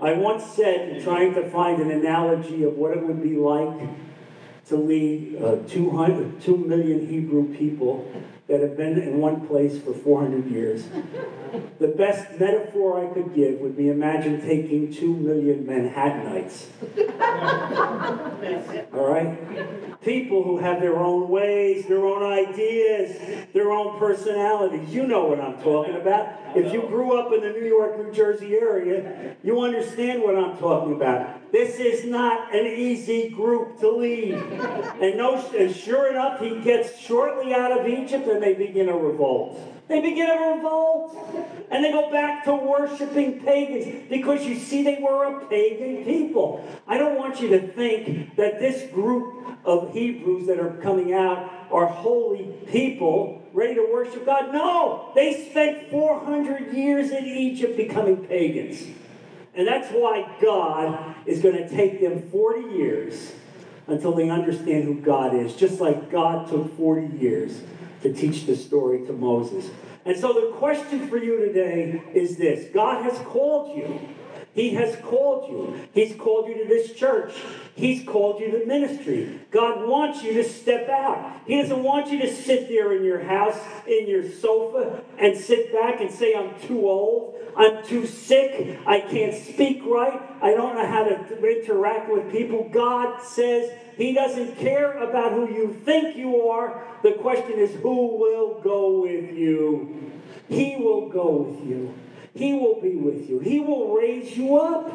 I 0.00 0.14
once 0.14 0.44
said, 0.44 1.02
trying 1.02 1.34
to 1.34 1.48
find 1.50 1.80
an 1.80 1.90
analogy 1.90 2.64
of 2.64 2.74
what 2.74 2.96
it 2.96 3.06
would 3.06 3.22
be 3.22 3.36
like 3.36 3.88
to 4.66 4.76
lead 4.76 5.40
uh, 5.42 5.56
200, 5.68 6.40
2 6.40 6.56
million 6.56 7.06
Hebrew 7.06 7.54
people 7.56 8.10
that 8.50 8.60
have 8.60 8.76
been 8.76 8.98
in 8.98 9.18
one 9.18 9.46
place 9.46 9.80
for 9.80 9.94
400 9.94 10.50
years. 10.50 10.84
The 11.78 11.88
best 11.88 12.38
metaphor 12.38 13.08
I 13.08 13.14
could 13.14 13.32
give 13.32 13.60
would 13.60 13.76
be 13.76 13.88
imagine 13.88 14.40
taking 14.40 14.92
2 14.92 15.16
million 15.16 15.64
Manhattanites. 15.64 16.66
All 18.92 19.08
right? 19.08 20.00
People 20.02 20.42
who 20.42 20.58
have 20.58 20.80
their 20.80 20.98
own 20.98 21.28
ways, 21.28 21.86
their 21.86 22.04
own 22.04 22.24
ideas, 22.24 23.16
their 23.52 23.70
own 23.70 23.98
personalities. 24.00 24.92
You 24.92 25.06
know 25.06 25.26
what 25.26 25.40
I'm 25.40 25.62
talking 25.62 25.94
about. 25.94 26.28
If 26.56 26.72
you 26.72 26.82
grew 26.82 27.18
up 27.18 27.32
in 27.32 27.42
the 27.42 27.50
New 27.50 27.66
York, 27.66 27.98
New 27.98 28.12
Jersey 28.12 28.54
area, 28.54 29.36
you 29.44 29.60
understand 29.60 30.22
what 30.22 30.36
I'm 30.36 30.56
talking 30.58 30.94
about. 30.94 31.52
This 31.52 31.78
is 31.78 32.04
not 32.04 32.54
an 32.54 32.66
easy 32.66 33.28
group 33.28 33.78
to 33.80 33.90
lead. 33.90 34.34
And, 34.34 35.16
no, 35.16 35.36
and 35.56 35.74
sure 35.74 36.10
enough, 36.10 36.40
he 36.40 36.60
gets 36.60 36.98
shortly 36.98 37.54
out 37.54 37.78
of 37.78 37.86
Egypt 37.86 38.26
and 38.28 38.39
they 38.40 38.54
begin 38.54 38.88
a 38.88 38.96
revolt. 38.96 39.58
They 39.88 40.00
begin 40.00 40.30
a 40.30 40.54
revolt. 40.54 41.16
And 41.70 41.84
they 41.84 41.92
go 41.92 42.10
back 42.10 42.44
to 42.44 42.54
worshiping 42.54 43.40
pagans 43.40 44.08
because 44.08 44.44
you 44.44 44.56
see, 44.56 44.82
they 44.82 45.00
were 45.00 45.24
a 45.24 45.46
pagan 45.46 46.04
people. 46.04 46.66
I 46.86 46.98
don't 46.98 47.18
want 47.18 47.40
you 47.40 47.48
to 47.50 47.68
think 47.68 48.36
that 48.36 48.58
this 48.58 48.90
group 48.92 49.46
of 49.64 49.92
Hebrews 49.92 50.46
that 50.46 50.58
are 50.58 50.76
coming 50.82 51.12
out 51.12 51.50
are 51.70 51.86
holy 51.86 52.54
people 52.70 53.42
ready 53.52 53.74
to 53.74 53.88
worship 53.92 54.26
God. 54.26 54.52
No, 54.52 55.12
they 55.14 55.48
spent 55.50 55.90
400 55.90 56.72
years 56.72 57.10
in 57.10 57.24
Egypt 57.24 57.76
becoming 57.76 58.24
pagans. 58.26 58.96
And 59.54 59.66
that's 59.66 59.90
why 59.90 60.36
God 60.40 61.16
is 61.26 61.42
going 61.42 61.56
to 61.56 61.68
take 61.68 62.00
them 62.00 62.30
40 62.30 62.76
years 62.76 63.32
until 63.86 64.14
they 64.14 64.30
understand 64.30 64.84
who 64.84 65.00
God 65.00 65.34
is, 65.34 65.56
just 65.56 65.80
like 65.80 66.10
God 66.10 66.48
took 66.48 66.76
40 66.76 67.18
years 67.18 67.60
to 68.02 68.12
teach 68.12 68.46
the 68.46 68.56
story 68.56 69.06
to 69.06 69.12
Moses. 69.12 69.70
And 70.04 70.16
so 70.16 70.32
the 70.32 70.56
question 70.56 71.08
for 71.08 71.18
you 71.18 71.38
today 71.38 72.02
is 72.14 72.36
this 72.36 72.72
God 72.72 73.02
has 73.04 73.18
called 73.26 73.76
you. 73.76 74.00
He 74.52 74.70
has 74.74 74.96
called 74.96 75.48
you. 75.48 75.88
He's 75.92 76.16
called 76.16 76.48
you 76.48 76.62
to 76.62 76.68
this 76.68 76.92
church. 76.92 77.32
He's 77.76 78.04
called 78.04 78.40
you 78.40 78.50
to 78.50 78.66
ministry. 78.66 79.40
God 79.50 79.88
wants 79.88 80.24
you 80.24 80.34
to 80.34 80.44
step 80.44 80.88
out. 80.88 81.40
He 81.46 81.60
doesn't 81.60 81.82
want 81.82 82.10
you 82.10 82.18
to 82.20 82.34
sit 82.34 82.68
there 82.68 82.96
in 82.96 83.04
your 83.04 83.20
house, 83.20 83.58
in 83.86 84.08
your 84.08 84.28
sofa, 84.28 85.02
and 85.18 85.36
sit 85.38 85.72
back 85.72 86.00
and 86.00 86.10
say, 86.10 86.34
I'm 86.34 86.58
too 86.66 86.88
old. 86.88 87.39
I'm 87.60 87.84
too 87.84 88.06
sick. 88.06 88.78
I 88.86 89.00
can't 89.00 89.34
speak 89.34 89.82
right. 89.84 90.18
I 90.40 90.52
don't 90.52 90.76
know 90.76 90.86
how 90.86 91.04
to 91.04 91.46
interact 91.46 92.10
with 92.10 92.32
people. 92.32 92.70
God 92.72 93.22
says 93.22 93.70
He 93.98 94.14
doesn't 94.14 94.56
care 94.56 94.96
about 94.96 95.32
who 95.32 95.52
you 95.52 95.74
think 95.84 96.16
you 96.16 96.48
are. 96.48 96.82
The 97.02 97.12
question 97.12 97.58
is, 97.58 97.74
who 97.82 98.16
will 98.16 98.62
go 98.62 99.02
with 99.02 99.36
you? 99.36 100.10
He 100.48 100.76
will 100.76 101.10
go 101.10 101.32
with 101.32 101.62
you. 101.68 101.92
He 102.32 102.54
will 102.54 102.80
be 102.80 102.96
with 102.96 103.28
you. 103.28 103.40
He 103.40 103.60
will 103.60 103.94
raise 103.94 104.38
you 104.38 104.56
up. 104.56 104.90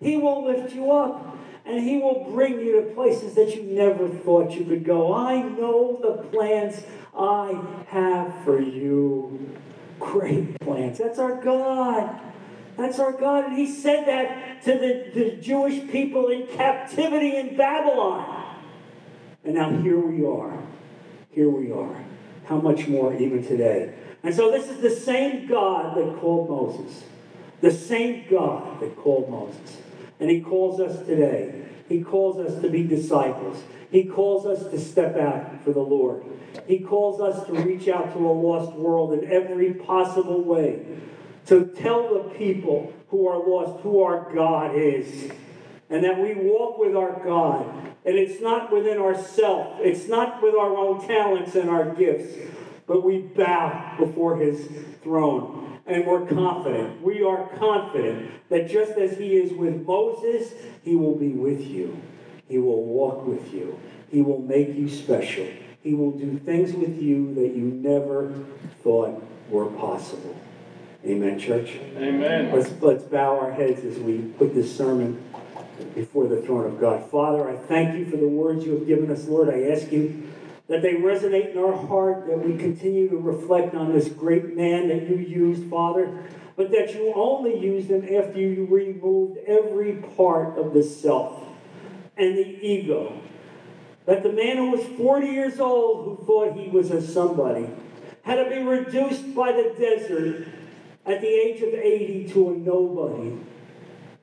He 0.00 0.16
will 0.16 0.44
lift 0.44 0.72
you 0.72 0.92
up. 0.92 1.36
And 1.64 1.82
He 1.82 1.98
will 1.98 2.30
bring 2.30 2.60
you 2.60 2.80
to 2.80 2.94
places 2.94 3.34
that 3.34 3.56
you 3.56 3.64
never 3.64 4.06
thought 4.06 4.52
you 4.52 4.64
could 4.64 4.84
go. 4.84 5.12
I 5.12 5.42
know 5.42 5.98
the 6.00 6.22
plans 6.28 6.80
I 7.18 7.60
have 7.88 8.44
for 8.44 8.60
you. 8.60 9.58
Great 10.04 10.60
plans. 10.60 10.98
That's 10.98 11.18
our 11.18 11.42
God. 11.42 12.20
That's 12.76 12.98
our 12.98 13.12
God. 13.12 13.46
And 13.46 13.56
He 13.56 13.66
said 13.66 14.06
that 14.06 14.62
to 14.64 14.72
the, 14.72 15.10
the 15.14 15.36
Jewish 15.36 15.90
people 15.90 16.28
in 16.28 16.46
captivity 16.46 17.36
in 17.36 17.56
Babylon. 17.56 18.56
And 19.44 19.54
now 19.54 19.70
here 19.70 20.00
we 20.00 20.24
are. 20.24 20.58
Here 21.30 21.50
we 21.50 21.72
are. 21.72 22.04
How 22.46 22.60
much 22.60 22.86
more 22.86 23.14
even 23.14 23.46
today? 23.46 23.94
And 24.22 24.34
so 24.34 24.50
this 24.50 24.68
is 24.68 24.80
the 24.80 24.90
same 24.90 25.46
God 25.46 25.96
that 25.96 26.18
called 26.18 26.48
Moses. 26.48 27.04
The 27.60 27.70
same 27.70 28.24
God 28.30 28.80
that 28.80 28.96
called 28.96 29.30
Moses. 29.30 29.78
And 30.20 30.30
he 30.30 30.40
calls 30.40 30.80
us 30.80 31.04
today. 31.06 31.62
He 31.88 32.02
calls 32.02 32.38
us 32.38 32.60
to 32.62 32.70
be 32.70 32.84
disciples. 32.84 33.62
He 33.94 34.02
calls 34.02 34.44
us 34.44 34.68
to 34.72 34.80
step 34.80 35.16
out 35.16 35.62
for 35.62 35.72
the 35.72 35.78
Lord. 35.78 36.24
He 36.66 36.80
calls 36.80 37.20
us 37.20 37.46
to 37.46 37.52
reach 37.52 37.86
out 37.86 38.12
to 38.12 38.18
a 38.18 38.32
lost 38.32 38.72
world 38.72 39.12
in 39.12 39.30
every 39.30 39.72
possible 39.74 40.42
way. 40.42 40.84
To 41.46 41.66
tell 41.66 42.12
the 42.12 42.30
people 42.30 42.92
who 43.10 43.28
are 43.28 43.38
lost 43.38 43.82
who 43.82 44.02
our 44.02 44.34
God 44.34 44.74
is. 44.74 45.30
And 45.90 46.02
that 46.02 46.20
we 46.20 46.34
walk 46.34 46.76
with 46.76 46.96
our 46.96 47.24
God. 47.24 47.66
And 48.04 48.16
it's 48.16 48.42
not 48.42 48.72
within 48.72 48.98
ourselves. 48.98 49.78
It's 49.84 50.08
not 50.08 50.42
with 50.42 50.56
our 50.56 50.76
own 50.76 51.06
talents 51.06 51.54
and 51.54 51.70
our 51.70 51.94
gifts 51.94 52.34
but 52.86 53.02
we 53.02 53.18
bow 53.18 53.94
before 53.98 54.36
his 54.36 54.68
throne. 55.02 55.80
And 55.86 56.06
we're 56.06 56.26
confident, 56.26 57.02
we 57.02 57.22
are 57.22 57.48
confident 57.56 58.30
that 58.48 58.68
just 58.68 58.92
as 58.92 59.16
he 59.18 59.36
is 59.36 59.52
with 59.52 59.86
Moses, 59.86 60.52
he 60.82 60.96
will 60.96 61.14
be 61.14 61.30
with 61.30 61.60
you. 61.60 61.98
He 62.48 62.58
will 62.58 62.84
walk 62.84 63.26
with 63.26 63.52
you. 63.52 63.78
He 64.10 64.22
will 64.22 64.40
make 64.40 64.74
you 64.74 64.88
special. 64.88 65.46
He 65.82 65.94
will 65.94 66.12
do 66.12 66.38
things 66.38 66.72
with 66.72 67.00
you 67.00 67.34
that 67.34 67.54
you 67.54 67.64
never 67.64 68.32
thought 68.82 69.22
were 69.50 69.66
possible. 69.66 70.36
Amen, 71.04 71.38
church? 71.38 71.78
Amen. 71.96 72.50
Let's, 72.52 72.70
let's 72.80 73.04
bow 73.04 73.38
our 73.38 73.52
heads 73.52 73.84
as 73.84 73.98
we 73.98 74.18
put 74.18 74.54
this 74.54 74.74
sermon 74.74 75.22
before 75.94 76.26
the 76.26 76.40
throne 76.40 76.66
of 76.66 76.80
God. 76.80 77.10
Father, 77.10 77.48
I 77.48 77.56
thank 77.56 77.98
you 77.98 78.06
for 78.06 78.16
the 78.16 78.28
words 78.28 78.64
you 78.64 78.72
have 78.72 78.86
given 78.86 79.10
us, 79.10 79.26
Lord. 79.26 79.48
I 79.50 79.70
ask 79.70 79.92
you 79.92 80.30
that 80.68 80.80
they 80.80 80.94
resonate 80.94 81.52
in 81.52 81.58
our 81.58 81.76
heart, 81.76 82.26
that 82.28 82.38
we 82.38 82.56
continue 82.56 83.08
to 83.10 83.18
reflect 83.18 83.74
on 83.74 83.92
this 83.92 84.08
great 84.08 84.56
man 84.56 84.88
that 84.88 85.08
you 85.08 85.16
used, 85.16 85.68
Father, 85.68 86.24
but 86.56 86.70
that 86.70 86.94
you 86.94 87.12
only 87.14 87.58
used 87.58 87.90
him 87.90 88.02
after 88.04 88.38
you 88.40 88.66
removed 88.70 89.38
every 89.46 89.96
part 90.16 90.56
of 90.56 90.72
the 90.72 90.82
self 90.82 91.42
and 92.16 92.36
the 92.36 92.66
ego. 92.66 93.20
That 94.06 94.22
the 94.22 94.32
man 94.32 94.58
who 94.58 94.70
was 94.72 94.84
40 94.98 95.26
years 95.26 95.60
old, 95.60 96.18
who 96.18 96.24
thought 96.26 96.56
he 96.56 96.68
was 96.68 96.90
a 96.90 97.00
somebody, 97.00 97.68
had 98.22 98.36
to 98.36 98.50
be 98.50 98.62
reduced 98.62 99.34
by 99.34 99.52
the 99.52 99.74
desert 99.78 100.46
at 101.06 101.20
the 101.20 101.28
age 101.28 101.62
of 101.62 101.74
80 101.74 102.32
to 102.32 102.50
a 102.50 102.56
nobody. 102.56 103.38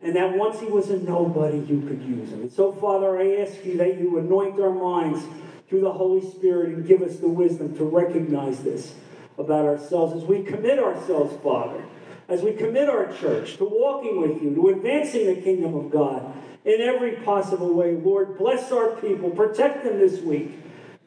And 0.04 0.16
that 0.16 0.36
once 0.36 0.60
he 0.60 0.66
was 0.66 0.89
a 0.89 0.98
nobody, 0.98 1.60
you 1.60 1.82
could 1.82 2.02
use 2.02 2.30
him. 2.30 2.42
And 2.42 2.52
so, 2.52 2.72
Father, 2.74 3.20
I 3.20 3.42
ask 3.42 3.64
you 3.64 3.78
that 3.78 4.00
you 4.00 4.18
anoint 4.18 4.60
our 4.60 4.72
minds 4.72 5.24
through 5.70 5.82
the 5.82 5.94
Holy 5.94 6.28
Spirit 6.32 6.70
and 6.70 6.88
give 6.88 7.02
us 7.02 7.18
the 7.18 7.28
wisdom 7.28 7.78
to 7.78 7.84
recognize 7.84 8.64
this 8.64 8.96
about 9.38 9.66
ourselves 9.66 10.22
as 10.22 10.24
we 10.24 10.44
commit 10.44 10.80
ourselves, 10.80 11.36
Father, 11.44 11.84
as 12.28 12.42
we 12.42 12.54
commit 12.54 12.89
our 12.89 13.14
church 13.14 13.58
to 13.58 13.66
walking 13.66 14.20
with 14.20 14.42
you, 14.42 14.54
to 14.56 14.70
advancing 14.70 15.28
the 15.28 15.42
kingdom 15.42 15.76
of 15.76 15.92
God 15.92 16.34
in 16.66 16.82
every 16.82 17.14
possible 17.18 17.74
way. 17.74 17.95
Lord, 17.95 18.38
bless 18.38 18.72
our 18.72 18.91
people, 18.97 19.32
protect 19.32 19.84
them 19.84 19.99
this 19.99 20.22
week. 20.22 20.57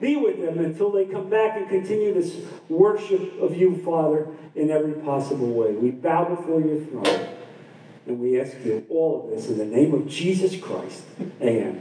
Be 0.01 0.17
with 0.17 0.41
them 0.41 0.59
until 0.59 0.91
they 0.91 1.07
come 1.07 1.31
back 1.31 1.57
and 1.57 1.69
continue 1.69 2.13
this 2.13 2.37
worship 2.69 3.41
of 3.41 3.57
you, 3.57 3.81
Father, 3.85 4.27
in 4.55 4.71
every 4.71 4.95
possible 4.95 5.53
way. 5.53 5.73
We 5.73 5.93
bow 5.93 6.25
before 6.25 6.61
your 6.61 6.81
throne 6.85 7.29
and 8.07 8.21
we 8.21 8.41
ask 8.41 8.57
you 8.65 8.85
all 8.91 9.25
of 9.25 9.31
this 9.31 9.49
in 9.49 9.59
the 9.59 9.65
name 9.65 9.95
of 9.95 10.07
Jesus 10.09 10.61
Christ. 10.61 11.05
Amen. 11.41 11.81